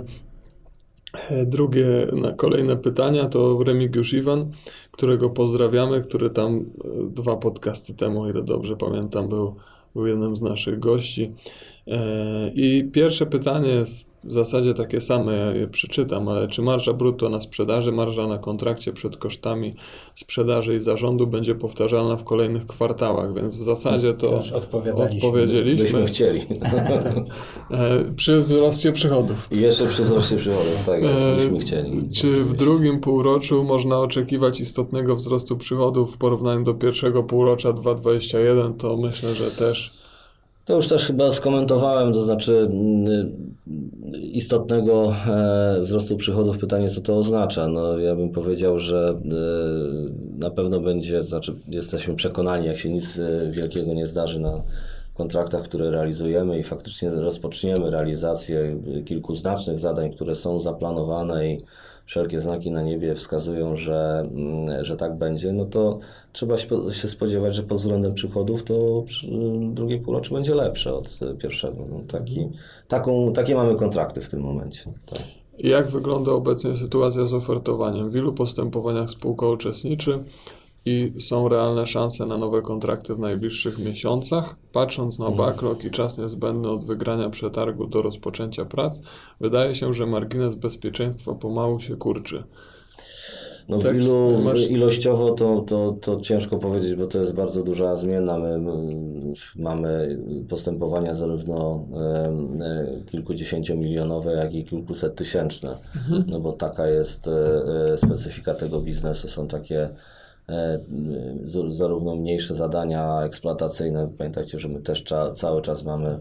Drugie, 1.45 2.07
na 2.13 2.33
kolejne 2.33 2.77
pytania 2.77 3.29
to 3.29 3.63
Remigiusz 3.63 4.13
Iwan, 4.13 4.51
którego 4.91 5.29
pozdrawiamy, 5.29 6.01
który 6.01 6.29
tam 6.29 6.55
e, 6.55 6.63
dwa 7.09 7.37
podcasty 7.37 7.93
temu, 7.93 8.21
o 8.21 8.29
ile 8.29 8.43
dobrze 8.43 8.77
pamiętam, 8.77 9.29
był, 9.29 9.55
był 9.95 10.07
jednym 10.07 10.35
z 10.35 10.41
naszych 10.41 10.79
gości. 10.79 11.31
E, 11.87 12.51
I 12.55 12.89
pierwsze 12.93 13.25
pytanie 13.25 13.69
jest 13.69 14.10
w 14.23 14.33
zasadzie 14.33 14.73
takie 14.73 15.01
same, 15.01 15.33
ja 15.33 15.51
je 15.51 15.67
przeczytam, 15.67 16.27
ale 16.27 16.47
czy 16.47 16.61
marża 16.61 16.93
brutto 16.93 17.29
na 17.29 17.41
sprzedaży, 17.41 17.91
marża 17.91 18.27
na 18.27 18.37
kontrakcie 18.37 18.93
przed 18.93 19.17
kosztami 19.17 19.75
sprzedaży 20.15 20.75
i 20.75 20.79
zarządu 20.79 21.27
będzie 21.27 21.55
powtarzalna 21.55 22.15
w 22.17 22.23
kolejnych 22.23 22.67
kwartałach, 22.67 23.33
więc 23.33 23.55
w 23.55 23.63
zasadzie 23.63 24.13
to 24.13 24.27
Też 24.27 24.51
odpowiedzieliśmy 24.51 25.83
Byśmy 25.83 26.05
chcieli. 26.05 26.41
E, 27.71 28.03
przy 28.15 28.39
wzroście 28.39 28.91
przychodów. 28.91 29.47
I 29.51 29.59
jeszcze 29.59 29.87
przy 29.87 30.03
wzroście 30.03 30.37
przychodów, 30.37 30.83
tak 30.85 31.03
E, 31.03 31.35
byśmy 31.35 31.59
chcieli. 31.59 32.09
Czy 32.13 32.43
w 32.43 32.53
drugim 32.53 32.99
półroczu 32.99 33.63
można 33.63 33.99
oczekiwać 33.99 34.59
istotnego 34.59 35.15
wzrostu 35.15 35.57
przychodów 35.57 36.15
w 36.15 36.17
porównaniu 36.17 36.63
do 36.63 36.73
pierwszego 36.73 37.23
półrocza 37.23 37.73
2021? 37.73 38.73
To 38.73 38.97
myślę, 38.97 39.33
że 39.33 39.51
też. 39.51 40.00
To 40.65 40.75
już 40.75 40.87
też 40.87 41.05
chyba 41.05 41.31
skomentowałem, 41.31 42.13
to 42.13 42.25
znaczy 42.25 42.57
mm, 42.57 43.31
istotnego 44.21 45.13
e, 45.27 45.81
wzrostu 45.81 46.17
przychodów. 46.17 46.57
Pytanie, 46.57 46.89
co 46.89 47.01
to 47.01 47.17
oznacza? 47.17 47.67
No, 47.67 47.97
ja 47.97 48.15
bym 48.15 48.29
powiedział, 48.29 48.79
że 48.79 49.09
e, 49.09 50.39
na 50.39 50.49
pewno 50.49 50.79
będzie, 50.79 51.23
znaczy 51.23 51.55
jesteśmy 51.67 52.15
przekonani, 52.15 52.67
jak 52.67 52.77
się 52.77 52.89
nic 52.89 53.19
e, 53.19 53.51
wielkiego 53.51 53.93
nie 53.93 54.05
zdarzy 54.05 54.39
na 54.39 54.63
kontraktach, 55.13 55.63
które 55.63 55.91
realizujemy 55.91 56.59
i 56.59 56.63
faktycznie 56.63 57.09
rozpoczniemy 57.09 57.89
realizację 57.89 58.81
kilku 59.05 59.35
znacznych 59.35 59.79
zadań, 59.79 60.11
które 60.13 60.35
są 60.35 60.59
zaplanowane 60.59 61.47
i 61.47 61.61
wszelkie 62.05 62.39
znaki 62.39 62.71
na 62.71 62.81
niebie 62.81 63.15
wskazują, 63.15 63.77
że, 63.77 64.23
mm, 64.31 64.85
że 64.85 64.97
tak 64.97 65.17
będzie, 65.17 65.53
no 65.53 65.65
to 65.65 65.99
trzeba 66.33 66.57
się 66.91 67.07
spodziewać, 67.07 67.55
że 67.55 67.63
pod 67.63 67.77
względem 67.77 68.13
przychodów 68.13 68.63
to 68.63 69.03
drugie 69.73 69.99
półrocze 69.99 70.35
będzie 70.35 70.55
lepsze 70.55 70.93
od 70.93 71.19
pierwszego. 71.39 71.85
No 71.89 71.99
taki, 72.07 72.49
taką, 72.87 73.33
takie 73.33 73.55
mamy 73.55 73.75
kontrakty 73.75 74.21
w 74.21 74.29
tym 74.29 74.41
momencie. 74.41 74.93
Tak. 75.05 75.21
Jak 75.57 75.91
wygląda 75.91 76.31
obecnie 76.31 76.77
sytuacja 76.77 77.25
z 77.25 77.33
ofertowaniem? 77.33 78.09
W 78.09 78.15
ilu 78.15 78.33
postępowaniach 78.33 79.09
spółka 79.09 79.47
uczestniczy 79.47 80.23
i 80.85 81.13
są 81.19 81.49
realne 81.49 81.87
szanse 81.87 82.25
na 82.25 82.37
nowe 82.37 82.61
kontrakty 82.61 83.15
w 83.15 83.19
najbliższych 83.19 83.79
miesiącach? 83.79 84.55
Patrząc 84.71 85.19
na 85.19 85.31
backlog 85.31 85.83
i 85.83 85.91
czas 85.91 86.17
niezbędny 86.17 86.69
od 86.69 86.85
wygrania 86.85 87.29
przetargu 87.29 87.87
do 87.87 88.01
rozpoczęcia 88.01 88.65
prac, 88.65 88.99
wydaje 89.39 89.75
się, 89.75 89.93
że 89.93 90.05
margines 90.05 90.55
bezpieczeństwa 90.55 91.33
pomału 91.33 91.79
się 91.79 91.95
kurczy. 91.95 92.43
No 93.69 93.77
w 93.79 93.83
Tak, 93.83 93.95
ilu, 93.95 94.39
masz- 94.43 94.71
ilościowo 94.71 95.31
to, 95.31 95.61
to, 95.61 95.97
to 96.01 96.21
ciężko 96.21 96.57
powiedzieć, 96.57 96.95
bo 96.95 97.05
to 97.07 97.19
jest 97.19 97.33
bardzo 97.35 97.63
duża 97.63 97.95
zmiana. 97.95 98.37
My 98.39 98.59
mamy 99.55 100.19
postępowania 100.49 101.15
zarówno 101.15 101.85
e, 102.61 103.01
kilkudziesięciomilionowe, 103.11 104.33
jak 104.33 104.53
i 104.53 104.65
kilkuset 104.65 105.15
tysięczne. 105.15 105.77
No 106.27 106.39
bo 106.39 106.53
taka 106.53 106.87
jest 106.87 107.27
e, 107.27 107.31
e, 107.93 107.97
specyfika 107.97 108.53
tego 108.53 108.81
biznesu. 108.81 109.27
Są 109.27 109.47
takie 109.47 109.89
zarówno 111.71 112.15
mniejsze 112.15 112.55
zadania 112.55 113.21
eksploatacyjne. 113.23 114.09
Pamiętajcie, 114.17 114.59
że 114.59 114.67
my 114.67 114.81
też 114.81 115.03
cały 115.35 115.61
czas 115.61 115.83
mamy 115.83 116.19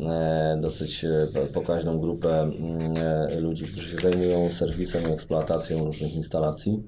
e, 0.00 0.58
dosyć 0.60 1.04
e, 1.04 1.28
po- 1.34 1.60
pokaźną 1.60 2.00
grupę 2.00 2.42
mm, 2.42 2.96
e, 2.96 3.40
ludzi, 3.40 3.64
którzy 3.64 3.90
się 3.90 3.96
zajmują 3.96 4.50
serwisem 4.50 5.10
i 5.10 5.12
eksploatacją 5.12 5.84
różnych 5.84 6.14
instalacji, 6.14 6.82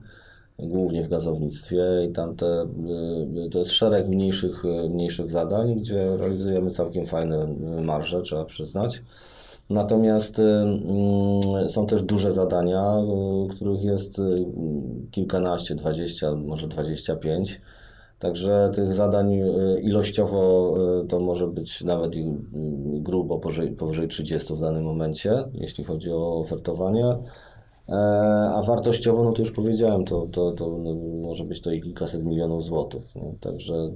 głównie 0.59 1.03
w 1.03 1.09
gazownictwie 1.09 1.85
i 2.09 2.13
tam 2.13 2.37
te, 2.37 2.67
to 3.51 3.59
jest 3.59 3.71
szereg 3.71 4.09
mniejszych, 4.09 4.63
mniejszych 4.91 5.31
zadań, 5.31 5.75
gdzie 5.75 6.17
realizujemy 6.17 6.71
całkiem 6.71 7.07
fajne 7.07 7.47
marże, 7.83 8.23
trzeba 8.23 8.45
przyznać. 8.45 9.03
Natomiast 9.71 10.39
y, 10.39 10.43
mm, 10.43 11.69
są 11.69 11.87
też 11.87 12.03
duże 12.03 12.33
zadania, 12.33 12.97
y, 13.45 13.49
których 13.49 13.83
jest 13.83 14.19
y, 14.19 14.47
kilkanaście, 15.11 15.75
dwadzieścia, 15.75 16.35
może 16.35 16.69
dwadzieścia 16.69 17.17
pięć. 17.17 17.61
Także 18.19 18.71
tych 18.75 18.93
zadań 18.93 19.33
ilościowo 19.83 20.75
to 21.09 21.21
może 21.21 21.47
być 21.47 21.85
nawet 21.85 22.13
grubo 22.85 23.39
powyżej, 23.39 23.71
powyżej 23.71 24.09
30 24.09 24.55
w 24.55 24.61
danym 24.61 24.85
momencie, 24.85 25.45
jeśli 25.55 25.85
chodzi 25.85 26.13
o 26.13 26.39
ofertowanie. 26.39 27.17
E, 27.89 27.95
A 28.55 28.63
wartościowo, 28.63 29.25
no 29.25 29.33
to 29.33 29.43
już 29.43 29.51
powiedziałem, 29.51 30.05
to, 30.05 30.27
to, 30.33 30.53
to 30.53 30.79
no, 30.79 30.95
może 31.29 31.45
być 31.45 31.61
to 31.61 31.73
i 31.73 31.81
kilkaset 31.81 32.25
milionów 32.25 32.65
złotych. 32.65 33.03
Także 33.41 33.91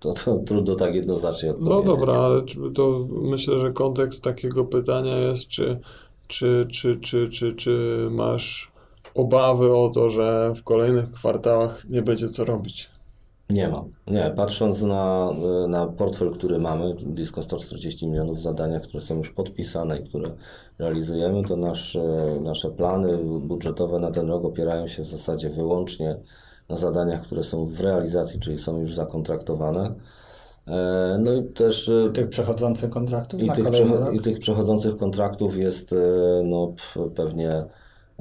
to, 0.00 0.12
to 0.12 0.36
trudno 0.38 0.74
tak 0.74 0.94
jednoznacznie 0.94 1.48
No 1.48 1.78
odpowiedzieć. 1.78 1.86
dobra, 1.86 2.12
ale 2.14 2.42
to 2.74 3.06
myślę, 3.10 3.58
że 3.58 3.72
kontekst 3.72 4.22
takiego 4.22 4.64
pytania 4.64 5.18
jest, 5.18 5.48
czy, 5.48 5.80
czy, 6.26 6.66
czy, 6.72 6.96
czy, 6.96 7.28
czy, 7.28 7.52
czy 7.54 8.06
masz 8.10 8.72
obawy 9.14 9.76
o 9.76 9.90
to, 9.94 10.08
że 10.08 10.52
w 10.56 10.64
kolejnych 10.64 11.12
kwartałach 11.12 11.84
nie 11.88 12.02
będzie 12.02 12.28
co 12.28 12.44
robić? 12.44 12.90
Nie 13.50 13.68
mam. 13.68 13.92
Nie, 14.06 14.32
patrząc 14.36 14.82
na, 14.82 15.28
na 15.68 15.86
portfel, 15.86 16.30
który 16.30 16.58
mamy, 16.58 16.94
blisko 17.06 17.42
140 17.42 18.06
milionów 18.06 18.42
zadania, 18.42 18.80
które 18.80 19.00
są 19.00 19.16
już 19.16 19.30
podpisane 19.30 19.98
i 19.98 20.08
które 20.08 20.30
realizujemy, 20.78 21.42
to 21.44 21.56
nasze, 21.56 22.00
nasze 22.40 22.70
plany 22.70 23.18
budżetowe 23.40 23.98
na 23.98 24.10
ten 24.10 24.28
rok 24.28 24.44
opierają 24.44 24.86
się 24.86 25.02
w 25.02 25.06
zasadzie 25.06 25.50
wyłącznie 25.50 26.16
na 26.68 26.76
zadaniach, 26.76 27.22
które 27.22 27.42
są 27.42 27.66
w 27.66 27.80
realizacji, 27.80 28.40
czyli 28.40 28.58
są 28.58 28.80
już 28.80 28.94
zakontraktowane. 28.94 29.94
E, 30.66 31.18
No 31.20 31.32
i 31.34 31.44
też 31.44 31.88
e, 31.88 32.10
Tych 32.10 32.28
przechodzących 32.28 32.90
kontraktów 32.90 33.42
i 33.42 33.46
tych, 33.50 33.64
przecho-? 33.70 34.14
I 34.14 34.20
tych 34.20 34.38
przechodzących 34.38 34.96
kontraktów 34.96 35.56
jest 35.56 35.92
e, 35.92 35.96
no, 36.44 36.72
pewnie, 37.14 37.64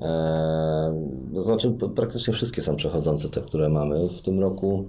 e, 0.01 1.07
to 1.36 1.41
znaczy 1.41 1.71
p- 1.71 1.89
praktycznie 1.89 2.33
wszystkie 2.33 2.62
są 2.62 2.75
przechodzące, 2.75 3.29
te, 3.29 3.41
które 3.41 3.69
mamy. 3.69 4.10
W 4.10 4.21
tym 4.21 4.39
roku 4.39 4.86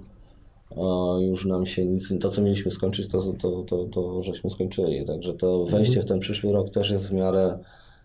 e, 0.71 1.23
już 1.23 1.45
nam 1.45 1.65
się 1.65 1.85
nic, 1.85 2.13
to 2.21 2.29
co 2.29 2.41
mieliśmy 2.41 2.71
skończyć, 2.71 3.07
to, 3.07 3.19
to, 3.39 3.63
to, 3.63 3.85
to 3.85 4.21
żeśmy 4.21 4.49
skończyli. 4.49 5.05
Także 5.05 5.33
to 5.33 5.65
wejście 5.65 6.01
w 6.01 6.05
ten 6.05 6.19
przyszły 6.19 6.51
rok 6.51 6.69
też 6.69 6.89
jest 6.91 7.07
w 7.09 7.13
miarę, 7.13 7.59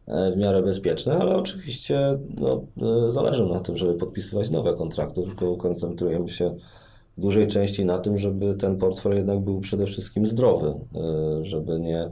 w 0.06 0.36
miarę 0.36 0.62
bezpieczne, 0.62 1.18
ale 1.18 1.36
oczywiście 1.36 2.18
no, 2.36 2.64
e, 3.06 3.10
zależy 3.10 3.46
na 3.46 3.60
tym, 3.60 3.76
żeby 3.76 3.94
podpisywać 3.94 4.50
nowe 4.50 4.74
kontrakty, 4.74 5.22
tylko 5.22 5.56
koncentrujemy 5.56 6.28
się 6.28 6.54
w 7.18 7.20
dużej 7.20 7.46
części 7.46 7.84
na 7.84 7.98
tym, 7.98 8.16
żeby 8.16 8.54
ten 8.54 8.76
portfel 8.76 9.16
jednak 9.16 9.40
był 9.40 9.60
przede 9.60 9.86
wszystkim 9.86 10.26
zdrowy, 10.26 10.68
e, 10.68 11.44
żeby 11.44 11.80
nie, 11.80 12.10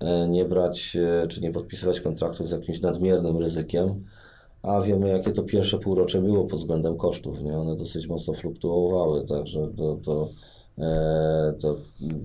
e, 0.00 0.28
nie 0.28 0.44
brać 0.44 0.96
e, 0.96 1.26
czy 1.26 1.40
nie 1.40 1.52
podpisywać 1.52 2.00
kontraktów 2.00 2.48
z 2.48 2.52
jakimś 2.52 2.80
nadmiernym 2.80 3.36
ryzykiem, 3.36 4.04
a 4.62 4.80
wiemy 4.80 5.08
jakie 5.08 5.32
to 5.32 5.42
pierwsze 5.42 5.78
półrocze 5.78 6.22
było 6.22 6.44
pod 6.44 6.58
względem 6.58 6.96
kosztów, 6.96 7.42
nie? 7.42 7.58
one 7.58 7.76
dosyć 7.76 8.08
mocno 8.08 8.34
fluktuowały, 8.34 9.24
także 9.24 9.68
to, 9.76 9.98
to, 10.04 10.28
e, 10.78 11.54
to 11.60 11.76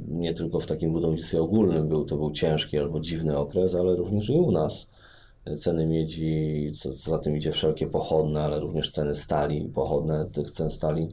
nie 0.07 0.33
tylko 0.33 0.59
w 0.59 0.65
takim 0.65 0.93
budownictwie 0.93 1.41
ogólnym 1.41 1.87
był, 1.87 2.05
to 2.05 2.17
był 2.17 2.31
ciężki 2.31 2.79
albo 2.79 2.99
dziwny 2.99 3.37
okres, 3.37 3.75
ale 3.75 3.95
również 3.95 4.29
i 4.29 4.33
u 4.33 4.51
nas 4.51 4.87
ceny 5.59 5.87
miedzi, 5.87 6.71
co, 6.75 6.93
co 6.93 7.09
za 7.11 7.19
tym 7.19 7.37
idzie 7.37 7.51
wszelkie 7.51 7.87
pochodne, 7.87 8.41
ale 8.41 8.59
również 8.59 8.91
ceny 8.91 9.15
stali, 9.15 9.61
pochodne 9.61 10.25
tych 10.25 10.51
cen 10.51 10.69
stali, 10.69 11.09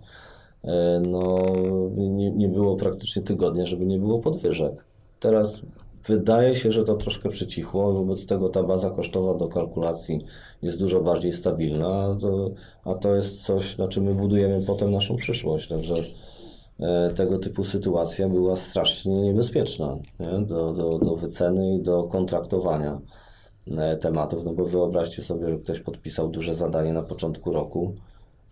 e, 0.64 1.00
no 1.00 1.38
nie, 1.96 2.30
nie 2.30 2.48
było 2.48 2.76
praktycznie 2.76 3.22
tygodnia, 3.22 3.66
żeby 3.66 3.86
nie 3.86 3.98
było 3.98 4.18
podwyżek. 4.18 4.84
Teraz 5.20 5.62
wydaje 6.06 6.54
się, 6.54 6.72
że 6.72 6.84
to 6.84 6.94
troszkę 6.94 7.28
przycichło, 7.28 7.92
wobec 7.92 8.26
tego 8.26 8.48
ta 8.48 8.62
baza 8.62 8.90
kosztowa 8.90 9.34
do 9.34 9.48
kalkulacji 9.48 10.24
jest 10.62 10.78
dużo 10.78 11.00
bardziej 11.00 11.32
stabilna, 11.32 12.02
a 12.02 12.14
to, 12.14 12.50
a 12.84 12.94
to 12.94 13.14
jest 13.14 13.44
coś, 13.44 13.78
na 13.78 13.88
czym 13.88 14.04
my 14.04 14.14
budujemy 14.14 14.62
potem 14.66 14.90
naszą 14.90 15.16
przyszłość, 15.16 15.68
także 15.68 15.94
e, 16.80 17.10
tego 17.10 17.38
typu 17.38 17.64
sytuacja 17.64 18.28
była 18.28 18.56
strasznie 18.56 19.22
niebezpieczna 19.22 19.98
nie? 20.20 20.46
Do, 20.46 20.72
do, 20.72 20.98
do 20.98 21.16
wyceny 21.16 21.74
i 21.74 21.82
do 21.82 22.02
kontraktowania 22.02 23.00
tematów, 24.00 24.44
no 24.44 24.52
bo 24.52 24.64
wyobraźcie 24.64 25.22
sobie, 25.22 25.50
że 25.50 25.58
ktoś 25.58 25.80
podpisał 25.80 26.28
duże 26.28 26.54
zadanie 26.54 26.92
na 26.92 27.02
początku 27.02 27.52
roku, 27.52 27.94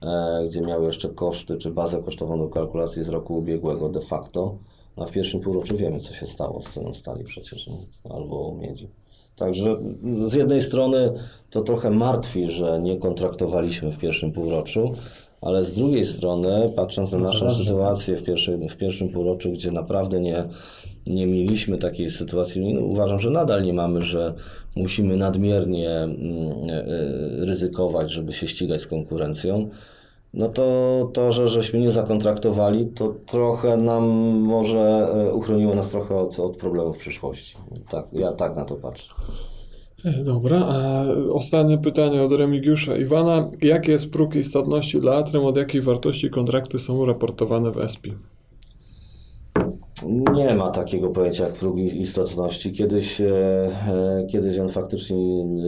e, 0.03 0.45
gdzie 0.47 0.61
miał 0.61 0.85
jeszcze 0.85 1.09
koszty, 1.09 1.57
czy 1.57 1.71
bazę 1.71 2.03
kosztową 2.03 2.49
kalkulacji 2.49 3.03
z 3.03 3.09
roku 3.09 3.39
ubiegłego 3.39 3.89
de 3.89 4.01
facto, 4.01 4.59
a 4.97 5.05
w 5.05 5.11
pierwszym 5.11 5.41
półroczu 5.41 5.77
wiemy, 5.77 6.01
co 6.01 6.15
się 6.15 6.27
stało 6.27 6.63
z 6.63 6.69
ceną 6.69 6.95
stali 6.95 7.25
przecież, 7.25 7.67
no, 7.67 7.77
albo 8.15 8.55
miedzi. 8.55 8.89
Także 9.37 9.77
z 10.27 10.33
jednej 10.33 10.61
strony 10.61 11.13
to 11.51 11.63
trochę 11.63 11.91
martwi, 11.91 12.51
że 12.51 12.81
nie 12.83 12.97
kontraktowaliśmy 12.97 13.93
w 13.93 13.99
pierwszym 13.99 14.33
półroczu, 14.33 14.95
ale 15.41 15.65
z 15.65 15.73
drugiej 15.73 16.05
strony, 16.05 16.73
patrząc 16.77 17.13
na 17.13 17.19
naszą 17.19 17.55
sytuację 17.55 18.17
w, 18.17 18.23
pierwszej, 18.23 18.69
w 18.69 18.77
pierwszym 18.77 19.09
półroczu, 19.09 19.53
gdzie 19.53 19.71
naprawdę 19.71 20.21
nie, 20.21 20.45
nie 21.07 21.27
mieliśmy 21.27 21.79
takiej 21.79 22.11
sytuacji, 22.11 22.75
no, 22.75 22.81
uważam, 22.81 23.21
że 23.21 23.31
nadal 23.31 23.63
nie 23.63 23.73
mamy, 23.73 24.03
że 24.03 24.35
musimy 24.77 25.17
nadmiernie 25.17 25.91
mm, 25.91 26.17
e, 26.71 26.85
ryzykować, 27.47 28.11
żeby 28.11 28.33
się 28.33 28.49
ścigać 28.49 28.81
z 28.81 28.87
konkurencją. 28.87 29.69
No 30.35 30.49
to 30.49 31.11
to, 31.13 31.33
że 31.33 31.49
żeśmy 31.49 31.81
nie 31.81 31.91
zakontraktowali, 31.91 32.87
to 32.87 33.15
trochę 33.27 33.77
nam 33.77 34.05
może 34.41 35.09
e, 35.15 35.33
uchroniło 35.33 35.75
nas 35.75 35.91
trochę 35.91 36.15
od, 36.15 36.39
od 36.39 36.57
problemów 36.57 36.97
w 36.97 37.01
przyszłości. 37.01 37.57
Tak, 37.91 38.07
ja 38.13 38.33
tak 38.33 38.57
na 38.57 38.65
to 38.65 38.75
patrzę. 38.75 39.15
E, 40.05 40.25
Dobra, 40.25 40.59
a 40.67 41.05
ostatnie 41.33 41.79
pytanie 41.79 42.23
od 42.23 42.33
Remigiusza 42.33 42.97
Iwana. 42.97 43.51
Jaki 43.63 43.91
jest 43.91 44.11
próg 44.11 44.35
istotności 44.37 45.01
dla 45.01 45.15
Atrem? 45.15 45.45
Od 45.45 45.57
jakiej 45.57 45.81
wartości 45.81 46.31
kontrakty 46.31 46.79
są 46.79 47.05
raportowane 47.05 47.71
w 47.71 47.79
ESPI? 47.79 48.15
Nie 50.35 50.55
ma 50.55 50.71
takiego 50.71 51.09
pojęcia 51.09 51.45
jak 51.45 51.53
próg 51.53 51.77
istotności. 51.79 52.73
Kiedyś, 52.73 53.21
e, 53.21 53.27
e, 53.89 54.27
kiedyś 54.31 54.59
on 54.59 54.69
faktycznie 54.69 55.17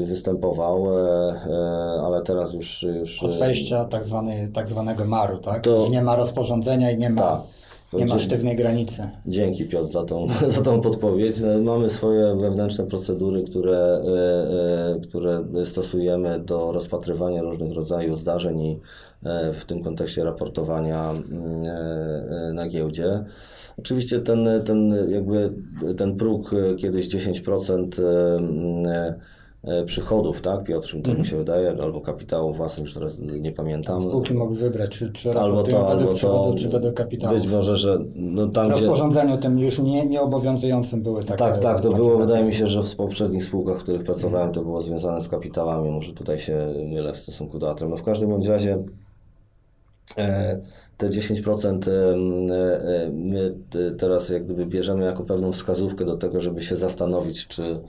występował, 0.07 0.87
ale 2.05 2.23
teraz 2.23 2.53
już. 2.53 2.83
już 2.83 3.23
Od 3.23 3.39
wejścia 3.39 3.85
tak, 3.85 4.05
zwany, 4.05 4.51
tak 4.53 4.69
zwanego 4.69 5.05
maru, 5.05 5.39
tak? 5.39 5.63
To- 5.65 5.87
I 5.87 5.91
nie 5.91 6.03
ma 6.03 6.17
rozporządzenia 6.17 6.91
i 6.91 6.99
nie 6.99 7.11
ma, 7.11 7.23
Tak. 7.23 7.41
Nie 7.93 8.07
ma 8.07 8.19
sztywnej 8.19 8.57
granicy. 8.57 9.09
Dzięki 9.27 9.65
Piotr 9.65 9.89
za 9.89 10.05
tą, 10.05 10.29
za 10.47 10.61
tą 10.61 10.81
podpowiedź. 10.81 11.41
No, 11.41 11.73
Mamy 11.73 11.91
swoje 11.91 12.37
wewnętrzne 12.37 12.87
procedury, 12.87 13.43
które, 13.43 13.77
e, 13.77 14.97
e, 14.97 15.01
które 15.01 15.45
stosujemy 15.65 16.39
do 16.39 16.73
rozpatrywania 16.73 17.43
różnych 17.43 17.73
rodzajów 17.73 18.19
zdarzeń 18.19 18.61
i 18.61 18.81
e, 19.25 19.53
w 19.53 19.65
tym 19.65 19.83
kontekście 19.83 20.25
raportowania 20.25 21.11
mm, 21.11 22.55
na 22.55 22.69
giełdzie. 22.69 23.25
Oczywiście 23.79 24.21
ten, 24.21 24.49
ten, 24.65 25.11
jakby, 25.11 25.53
ten 25.97 26.17
próg 26.17 26.51
kiedyś 26.79 27.09
10% 27.09 28.03
e, 28.03 28.37
mm, 28.37 28.87
e, 28.87 29.15
przychodów, 29.87 30.41
tak 30.41 30.65
Piotr, 30.65 30.97
to 31.05 31.15
mi 31.15 31.27
się 31.27 31.37
wydaje, 31.37 31.71
albo 31.83 32.01
kapitału 32.01 32.53
własnych, 32.53 32.87
już 32.87 32.95
teraz 32.95 33.19
nie 33.19 33.53
pamiętam. 33.53 34.01
Spółki 34.01 34.35
mogły 34.35 34.57
wybrać, 34.57 34.91
czy, 34.91 35.13
czy 35.13 35.31
Albo 35.31 35.63
to, 35.63 35.65
według 35.65 35.91
albo 35.91 36.15
przychodu, 36.15 36.53
to. 36.53 36.59
czy 36.59 36.69
według 36.69 36.95
kapitału. 36.95 37.37
Być 37.39 37.47
może, 37.47 37.77
że 37.77 37.99
no, 38.15 38.47
tam 38.49 38.67
W 38.67 38.77
gdzie... 38.77 38.87
rozporządzeniu 38.87 39.39
tym 39.39 39.59
już 39.59 39.79
nie, 39.79 40.07
nieobowiązującym 40.07 41.03
były 41.03 41.25
takie 41.25 41.39
Tak, 41.39 41.59
tak, 41.59 41.81
to 41.81 41.93
było, 41.93 42.17
wydaje 42.17 42.41
mi 42.41 42.45
zapisy. 42.45 42.61
się, 42.61 42.67
że 42.67 42.83
w 42.83 42.97
poprzednich 42.97 43.45
spółkach, 43.45 43.79
w 43.79 43.83
których 43.83 44.03
pracowałem, 44.05 44.53
to 44.53 44.63
było 44.63 44.81
związane 44.81 45.21
z 45.21 45.29
kapitałami, 45.29 45.91
może 45.91 46.13
tutaj 46.13 46.39
się 46.39 46.75
mylę 46.91 47.13
w 47.13 47.17
stosunku 47.17 47.59
do 47.59 47.71
Atrem. 47.71 47.91
No 47.91 47.97
w 47.97 48.03
każdym 48.03 48.31
bądź 48.31 48.47
razie 48.49 48.85
e, 50.19 50.61
te 50.97 51.09
10% 51.09 51.89
e, 51.89 51.93
e, 53.05 53.11
my 53.11 53.55
e, 53.89 53.91
teraz 53.91 54.29
jak 54.31 54.45
gdyby 54.45 54.67
bierzemy 54.67 55.05
jako 55.05 55.25
pewną 55.25 55.53
wskazówkę 55.53 56.05
do 56.05 56.17
tego, 56.17 56.41
żeby 56.41 56.63
się 56.63 56.77
zastanowić, 56.77 57.47
czy, 57.47 57.63
e, 57.63 57.81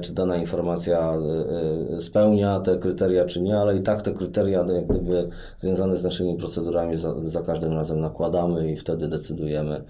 czy 0.00 0.14
dana 0.14 0.36
informacja 0.36 0.98
e, 0.98 1.96
e, 1.96 2.00
spełnia 2.00 2.60
te 2.60 2.78
kryteria, 2.78 3.24
czy 3.24 3.40
nie, 3.40 3.58
ale 3.58 3.76
i 3.76 3.82
tak 3.82 4.02
te 4.02 4.12
kryteria 4.12 4.64
jak 4.74 4.86
gdyby 4.86 5.28
związane 5.58 5.96
z 5.96 6.04
naszymi 6.04 6.36
procedurami 6.36 6.96
za, 6.96 7.14
za 7.24 7.42
każdym 7.42 7.72
razem 7.72 8.00
nakładamy 8.00 8.72
i 8.72 8.76
wtedy 8.76 9.08
decydujemy, 9.08 9.84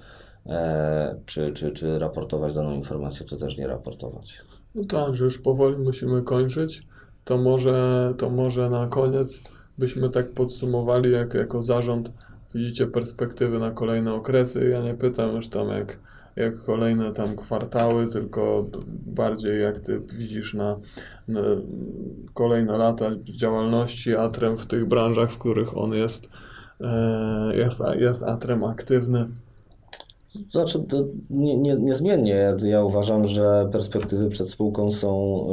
e, 0.46 1.16
czy, 1.26 1.50
czy, 1.50 1.70
czy 1.70 1.98
raportować 1.98 2.54
daną 2.54 2.72
informację, 2.72 3.26
czy 3.26 3.36
też 3.36 3.58
nie 3.58 3.66
raportować. 3.66 4.40
No 4.74 4.84
tak, 4.84 5.14
że 5.14 5.24
już 5.24 5.38
powoli 5.38 5.78
musimy 5.78 6.22
kończyć. 6.22 6.82
To 7.24 7.38
może, 7.38 8.14
to 8.18 8.30
może 8.30 8.70
na 8.70 8.86
koniec 8.86 9.40
byśmy 9.78 10.10
tak 10.10 10.30
podsumowali, 10.30 11.12
jak 11.12 11.34
jako 11.34 11.62
zarząd 11.62 12.12
widzicie 12.54 12.86
perspektywy 12.86 13.58
na 13.58 13.70
kolejne 13.70 14.14
okresy. 14.14 14.68
Ja 14.68 14.82
nie 14.82 14.94
pytam 14.94 15.36
już 15.36 15.48
tam 15.48 15.68
jak, 15.68 15.98
jak 16.38 16.64
kolejne 16.64 17.12
tam 17.12 17.37
kwartały, 17.37 18.07
tylko 18.07 18.66
bardziej 19.07 19.62
jak 19.62 19.81
ty 19.81 20.01
widzisz 20.01 20.55
na, 20.55 20.79
na 21.29 21.40
kolejne 22.35 22.79
lata 22.79 23.11
działalności 23.24 24.16
Atrem 24.16 24.59
w 24.59 24.66
tych 24.66 24.87
branżach, 24.87 25.31
w 25.31 25.38
których 25.38 25.77
on 25.77 25.92
jest, 25.92 26.29
e, 26.81 27.57
jest, 27.57 27.83
jest 27.98 28.22
Atrem 28.22 28.64
aktywny. 28.64 29.29
Znaczy, 30.51 30.83
to 30.88 31.05
nie, 31.31 31.57
nie, 31.57 31.74
niezmiennie. 31.74 32.33
Ja, 32.33 32.68
ja 32.68 32.85
uważam, 32.85 33.24
że 33.27 33.68
perspektywy 33.72 34.29
przed 34.29 34.48
spółką 34.48 34.90
są, 34.90 35.46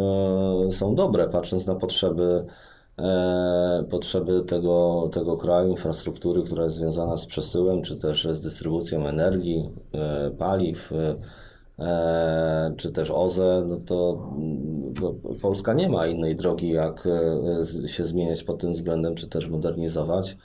e, 0.68 0.72
są 0.72 0.96
dobre, 0.96 1.30
patrząc 1.30 1.68
na 1.68 1.76
potrzeby, 1.76 2.46
potrzeby 3.90 4.42
tego, 4.42 5.10
tego 5.14 5.38
kraju, 5.38 5.70
infrastruktury, 5.70 6.44
która 6.44 6.64
jest 6.64 6.76
związana 6.76 7.18
z 7.18 7.26
przesyłem, 7.26 7.82
czy 7.82 7.98
też 7.98 8.28
z 8.32 8.42
dystrybucją 8.42 9.08
energii, 9.08 9.70
e, 9.94 10.32
paliw, 10.32 10.92
e, 11.80 12.74
czy 12.78 12.92
też 12.92 13.12
OZE, 13.12 13.64
no 13.68 13.78
to 13.86 14.30
mm, 14.38 14.94
no, 15.02 15.14
Polska 15.42 15.74
nie 15.74 15.90
ma 15.90 16.08
innej 16.08 16.36
drogi, 16.36 16.70
jak 16.70 17.08
e, 17.84 17.88
się 17.88 18.04
zmieniać 18.04 18.44
pod 18.44 18.60
tym 18.60 18.74
względem, 18.74 19.16
czy 19.16 19.28
też 19.28 19.48
modernizować 19.48 20.38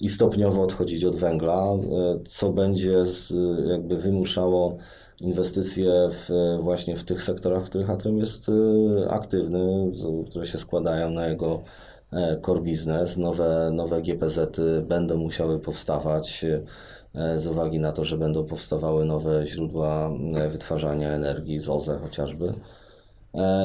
i 0.00 0.08
stopniowo 0.08 0.62
odchodzić 0.62 1.04
od 1.04 1.16
węgla, 1.16 1.64
e, 1.64 1.78
co 2.28 2.52
będzie 2.52 3.04
jakby 3.66 3.96
wymuszało 3.96 4.76
inwestycje 5.20 5.92
w, 6.10 6.58
właśnie 6.62 6.96
w 6.96 7.04
tych 7.04 7.22
sektorach, 7.22 7.62
w 7.64 7.68
których 7.68 7.90
Atrem 7.90 8.18
jest 8.18 8.48
e, 8.48 9.10
aktywny, 9.10 9.92
które 10.30 10.46
się 10.46 10.58
składają 10.58 11.10
na 11.10 11.26
jego 11.26 11.62
e, 12.12 12.40
core 12.40 12.60
business. 12.60 13.16
Nowe, 13.16 13.70
nowe 13.72 14.02
GPZ-y 14.02 14.82
będą 14.82 15.16
musiały 15.16 15.58
powstawać 15.58 16.44
e, 17.14 17.38
z 17.38 17.46
uwagi 17.46 17.80
na 17.80 17.92
to, 17.92 18.04
że 18.04 18.18
będą 18.18 18.44
powstawały 18.44 19.04
nowe 19.04 19.46
źródła 19.46 20.10
e, 20.34 20.48
wytwarzania 20.48 21.10
energii 21.10 21.60
z 21.60 21.68
OZE 21.68 21.98
chociażby. 22.02 22.54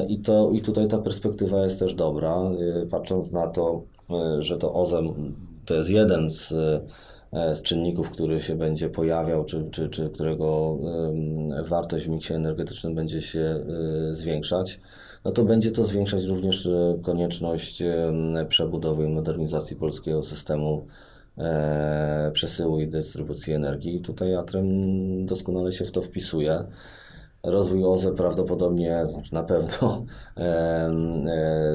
I, 0.08 0.18
to, 0.18 0.50
I 0.50 0.60
tutaj 0.60 0.88
ta 0.88 0.98
perspektywa 0.98 1.62
jest 1.62 1.78
też 1.78 1.94
dobra, 1.94 2.36
e, 2.36 2.86
patrząc 2.86 3.32
na 3.32 3.46
to, 3.48 3.82
że 4.38 4.58
to 4.58 4.74
OZE 4.74 5.02
to 5.64 5.74
jest 5.74 5.90
jeden 5.90 6.30
z, 6.30 6.54
z 7.32 7.62
czynników, 7.62 8.10
który 8.10 8.40
się 8.40 8.56
będzie 8.56 8.88
pojawiał, 8.88 9.44
czy, 9.44 9.68
czy, 9.70 9.88
czy 9.88 10.10
którego 10.10 10.78
wartość 11.64 12.06
w 12.06 12.08
miksie 12.08 12.34
energetycznym 12.34 12.94
będzie 12.94 13.22
się 13.22 13.40
e, 13.40 14.14
zwiększać, 14.14 14.80
no 15.24 15.30
to 15.30 15.44
będzie 15.44 15.70
to 15.70 15.84
zwiększać 15.84 16.24
również 16.24 16.66
e, 16.66 16.98
konieczność 17.02 17.82
przebudowy 18.48 19.04
i 19.04 19.08
modernizacji 19.08 19.76
polskiego 19.76 20.22
systemu 20.22 20.86
e, 21.38 22.30
przesyłu 22.34 22.80
i 22.80 22.88
dystrybucji 22.88 23.52
energii. 23.52 24.00
Tutaj 24.00 24.34
Atrem 24.34 24.66
doskonale 25.26 25.72
się 25.72 25.84
w 25.84 25.90
to 25.90 26.02
wpisuje. 26.02 26.64
Rozwój 27.42 27.84
OZE 27.84 28.12
prawdopodobnie, 28.12 29.06
znaczy 29.10 29.34
na 29.34 29.42
pewno 29.42 30.04
e, 30.36 30.90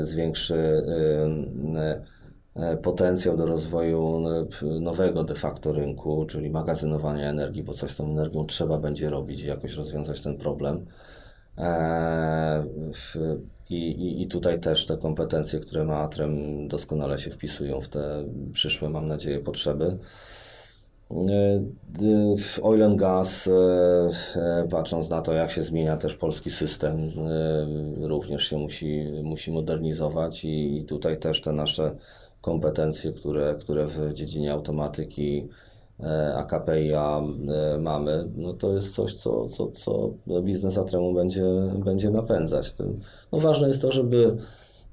zwiększy 0.02 0.56
e, 0.56 1.80
e, 1.80 2.17
potencjał 2.82 3.38
do 3.38 3.46
rozwoju 3.46 4.24
e, 4.62 4.66
nowego 4.66 5.24
de 5.24 5.36
facto 5.36 5.74
rynku, 5.74 6.26
czyli 6.26 6.50
magazynowania 6.50 7.30
energii, 7.30 7.64
bo 7.64 7.74
coś 7.74 7.92
z 7.92 7.96
tą 7.96 8.06
energią 8.12 8.46
trzeba 8.46 8.78
będzie 8.78 9.10
robić 9.10 9.42
i 9.42 9.48
jakoś 9.48 9.74
rozwiązać 9.74 10.22
ten 10.22 10.38
problem. 10.38 10.86
E, 11.58 12.66
I, 13.70 13.76
i, 13.76 14.22
I 14.22 14.28
tutaj 14.28 14.60
też 14.60 14.86
te 14.86 14.98
kompetencje, 14.98 15.60
które 15.60 15.86
ma 15.86 15.98
Atrem, 15.98 16.68
doskonale 16.68 17.18
się 17.18 17.32
wpisują 17.32 17.82
w 17.82 17.88
te 17.88 18.24
przyszłe, 18.54 18.90
mam 18.90 19.08
nadzieję, 19.08 19.40
potrzeby. 19.40 19.98
E, 21.12 21.62
Oil 22.62 22.84
and 22.84 23.00
gas, 23.00 23.48
e, 23.48 24.10
e, 24.36 24.68
patrząc 24.70 25.10
na 25.10 25.22
to, 25.22 25.34
jak 25.34 25.52
się 25.52 25.64
zmienia 25.64 25.98
też 25.98 26.16
polski 26.16 26.50
system, 26.50 26.96
e, 26.98 28.08
również 28.08 28.50
się 28.50 28.58
musi, 28.58 29.08
musi 29.24 29.52
modernizować 29.52 30.46
i 30.46 30.86
tutaj 30.88 31.20
też 31.20 31.42
te 31.42 31.52
nasze 31.52 31.96
kompetencje, 32.42 33.12
które, 33.12 33.56
które 33.60 33.88
w 33.88 34.14
dziedzinie 34.14 34.54
automatyki 34.54 35.48
e, 36.00 36.36
AKPIA 36.36 37.22
e, 37.76 37.78
mamy, 37.80 38.30
no 38.36 38.54
to 38.54 38.74
jest 38.74 38.96
coś, 38.96 39.14
co, 39.14 39.50
co, 39.50 39.68
co 39.68 40.14
biznes 40.42 40.78
Atremu 40.78 41.14
będzie, 41.14 41.46
będzie 41.86 42.10
napędzać. 42.10 42.76
No 43.32 43.40
ważne 43.40 43.68
jest 43.68 43.82
to, 43.82 43.92
żeby 43.92 44.38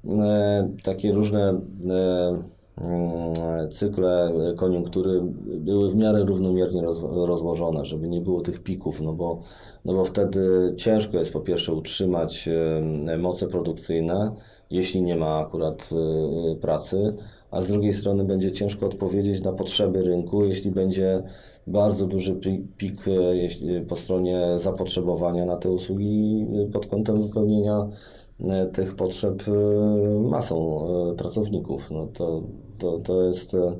e, 0.05 0.69
takie 0.83 1.13
różne 1.13 1.49
e, 1.49 2.43
mm, 2.77 3.69
cykle 3.69 4.33
koniunktury 4.57 5.21
były 5.45 5.89
w 5.89 5.95
miarę 5.95 6.23
równomiernie 6.23 6.81
roz, 6.81 7.01
rozłożone, 7.01 7.85
żeby 7.85 8.07
nie 8.09 8.21
było 8.21 8.41
tych 8.41 8.63
pików, 8.63 9.01
no 9.01 9.13
bo, 9.13 9.39
no 9.85 9.93
bo 9.93 10.05
wtedy 10.05 10.73
ciężko 10.77 11.17
jest 11.17 11.33
po 11.33 11.39
pierwsze 11.39 11.73
utrzymać 11.73 12.49
e, 13.07 13.17
moce 13.17 13.47
produkcyjne, 13.47 14.35
jeśli 14.69 15.01
nie 15.01 15.15
ma 15.15 15.37
akurat 15.37 15.89
e, 15.91 16.55
pracy, 16.55 17.15
a 17.55 17.61
z 17.61 17.67
drugiej 17.67 17.93
strony 17.93 18.23
będzie 18.23 18.51
ciężko 18.51 18.85
odpowiedzieć 18.85 19.41
na 19.41 19.53
potrzeby 19.53 20.03
rynku, 20.03 20.45
jeśli 20.45 20.71
będzie 20.71 21.23
bardzo 21.67 22.07
duży 22.07 22.35
pi- 22.35 22.67
pik 22.77 23.07
e, 23.07 23.11
jeśli, 23.37 23.81
po 23.81 23.95
stronie 23.95 24.39
zapotrzebowania 24.55 25.45
na 25.45 25.57
te 25.57 25.71
usługi 25.71 26.45
e, 26.67 26.71
pod 26.71 26.85
kątem 26.85 27.21
wypełnienia 27.21 27.87
e, 28.39 28.65
tych 28.65 28.95
potrzeb 28.95 29.43
e, 29.47 30.19
masą 30.19 30.87
e, 31.11 31.15
pracowników. 31.15 31.91
No 31.91 32.07
to, 32.07 32.43
to, 32.77 32.99
to 32.99 33.23
jest 33.23 33.55
e, 33.55 33.75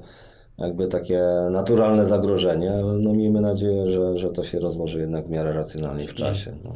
jakby 0.58 0.88
takie 0.88 1.22
naturalne 1.52 2.06
zagrożenie, 2.06 2.72
ale 2.72 2.94
no 2.94 3.14
miejmy 3.14 3.42
nadzieję, 3.42 3.92
że, 3.92 4.18
że 4.18 4.30
to 4.30 4.44
się 4.44 4.60
rozłoży 4.60 5.00
jednak 5.00 5.28
w 5.28 5.30
miarę 5.30 5.54
racjonalnie 5.54 6.08
w 6.08 6.14
czasie. 6.14 6.52
No. 6.64 6.72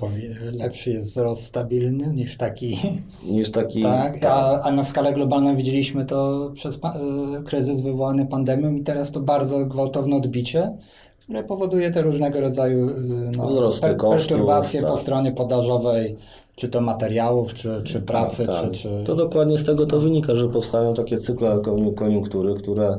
Lepszy 0.52 0.90
jest 0.90 1.10
wzrost 1.10 1.44
stabilny 1.44 2.14
niż 2.14 2.38
taki. 2.38 2.78
Niż 3.26 3.52
taki... 3.52 3.82
Tak, 3.82 4.24
a, 4.24 4.62
a 4.62 4.72
na 4.72 4.84
skalę 4.84 5.14
globalną 5.14 5.56
widzieliśmy 5.56 6.06
to 6.06 6.52
przez 6.54 6.76
y, 6.76 6.80
kryzys 7.46 7.82
wywołany 7.82 8.26
pandemią 8.26 8.76
i 8.76 8.84
teraz 8.84 9.12
to 9.12 9.20
bardzo 9.20 9.66
gwałtowne 9.66 10.16
odbicie, 10.16 10.78
które 11.20 11.44
powoduje 11.44 11.92
te 11.92 12.02
różnego 12.02 12.42
rodzaju 12.42 12.90
y, 12.90 12.94
no, 13.38 13.48
Wzrosty 13.48 13.96
kosztów, 13.96 14.28
perturbacje 14.28 14.82
po 14.82 14.88
tak. 14.88 15.00
stronie 15.00 15.32
podażowej, 15.32 16.16
czy 16.56 16.70
to 16.70 16.82
materiałów, 16.82 17.54
czy, 17.54 17.82
czy 17.84 18.02
pracy, 18.02 18.46
Tak, 18.46 18.72
czy, 18.72 18.72
czy... 18.72 19.04
To 19.06 19.16
dokładnie 19.16 19.58
z 19.58 19.64
tego 19.64 19.86
to 19.86 20.00
wynika, 20.00 20.36
że 20.36 20.50
powstają 20.50 20.94
takie 20.94 21.18
cykle 21.18 21.50
koniu- 21.50 21.94
koniunktury, 21.94 22.54
które 22.54 22.98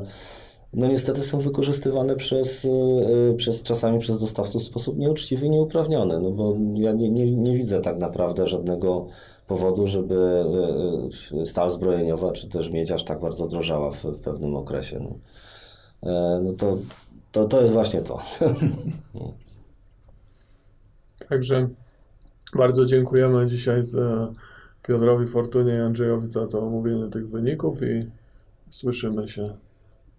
no 0.73 0.87
niestety 0.87 1.21
są 1.21 1.39
wykorzystywane 1.39 2.15
przez, 2.15 2.65
y, 2.65 3.33
przez 3.37 3.63
czasami 3.63 3.99
przez 3.99 4.19
dostawców 4.19 4.61
w 4.61 4.65
sposób 4.65 4.97
nieuczciwy 4.97 5.45
i 5.45 5.49
nieuprawniony, 5.49 6.19
no 6.19 6.31
bo 6.31 6.57
ja 6.75 6.91
nie, 6.91 7.09
nie, 7.09 7.31
nie 7.31 7.57
widzę 7.57 7.81
tak 7.81 7.97
naprawdę 7.97 8.47
żadnego 8.47 9.07
powodu, 9.47 9.87
żeby 9.87 10.15
y, 11.33 11.37
y, 11.41 11.45
stal 11.45 11.71
zbrojeniowa 11.71 12.31
czy 12.31 12.49
też 12.49 12.71
miedź 12.71 12.91
aż 12.91 13.03
tak 13.03 13.19
bardzo 13.19 13.47
drożała 13.47 13.91
w, 13.91 14.03
w 14.03 14.19
pewnym 14.19 14.55
okresie. 14.55 14.99
No, 14.99 15.15
E, 16.03 16.41
no 16.43 16.53
to, 16.53 16.77
to, 17.31 17.45
to 17.45 17.61
jest 17.61 17.73
właśnie 17.73 18.01
to. 18.01 18.19
Także 21.29 21.69
bardzo 22.57 22.85
dziękujemy 22.85 23.45
dzisiaj 23.47 23.85
za 23.85 24.33
Piotrowi 24.83 25.27
Fortunie 25.27 25.73
i 25.73 25.79
Andrzejowi 25.79 26.31
za 26.31 26.47
to 26.47 26.59
omówienie 26.59 27.09
tych 27.09 27.29
wyników 27.29 27.81
i 27.81 28.09
słyszymy 28.69 29.27
się 29.27 29.53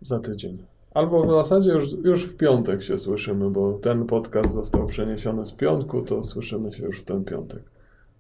za 0.02 0.20
tydzień. 0.20 0.64
Albo 0.94 1.22
w 1.22 1.30
zasadzie 1.30 1.70
już, 1.70 1.92
już 2.04 2.24
w 2.24 2.36
piątek 2.36 2.82
się 2.82 2.98
słyszymy, 2.98 3.50
bo 3.50 3.72
ten 3.72 4.06
podcast 4.06 4.54
został 4.54 4.86
przeniesiony 4.86 5.46
z 5.46 5.52
piątku, 5.52 6.02
to 6.02 6.22
słyszymy 6.22 6.72
się 6.72 6.82
już 6.82 7.00
w 7.00 7.04
ten 7.04 7.24
piątek. 7.24 7.62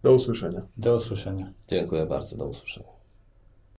Do 0.02 0.14
usłyszenia. 0.14 0.62
Do 0.76 0.96
usłyszenia. 0.96 1.52
Dziękuję 1.68 2.06
bardzo, 2.06 2.36
do 2.36 2.46
usłyszenia. 2.46 3.01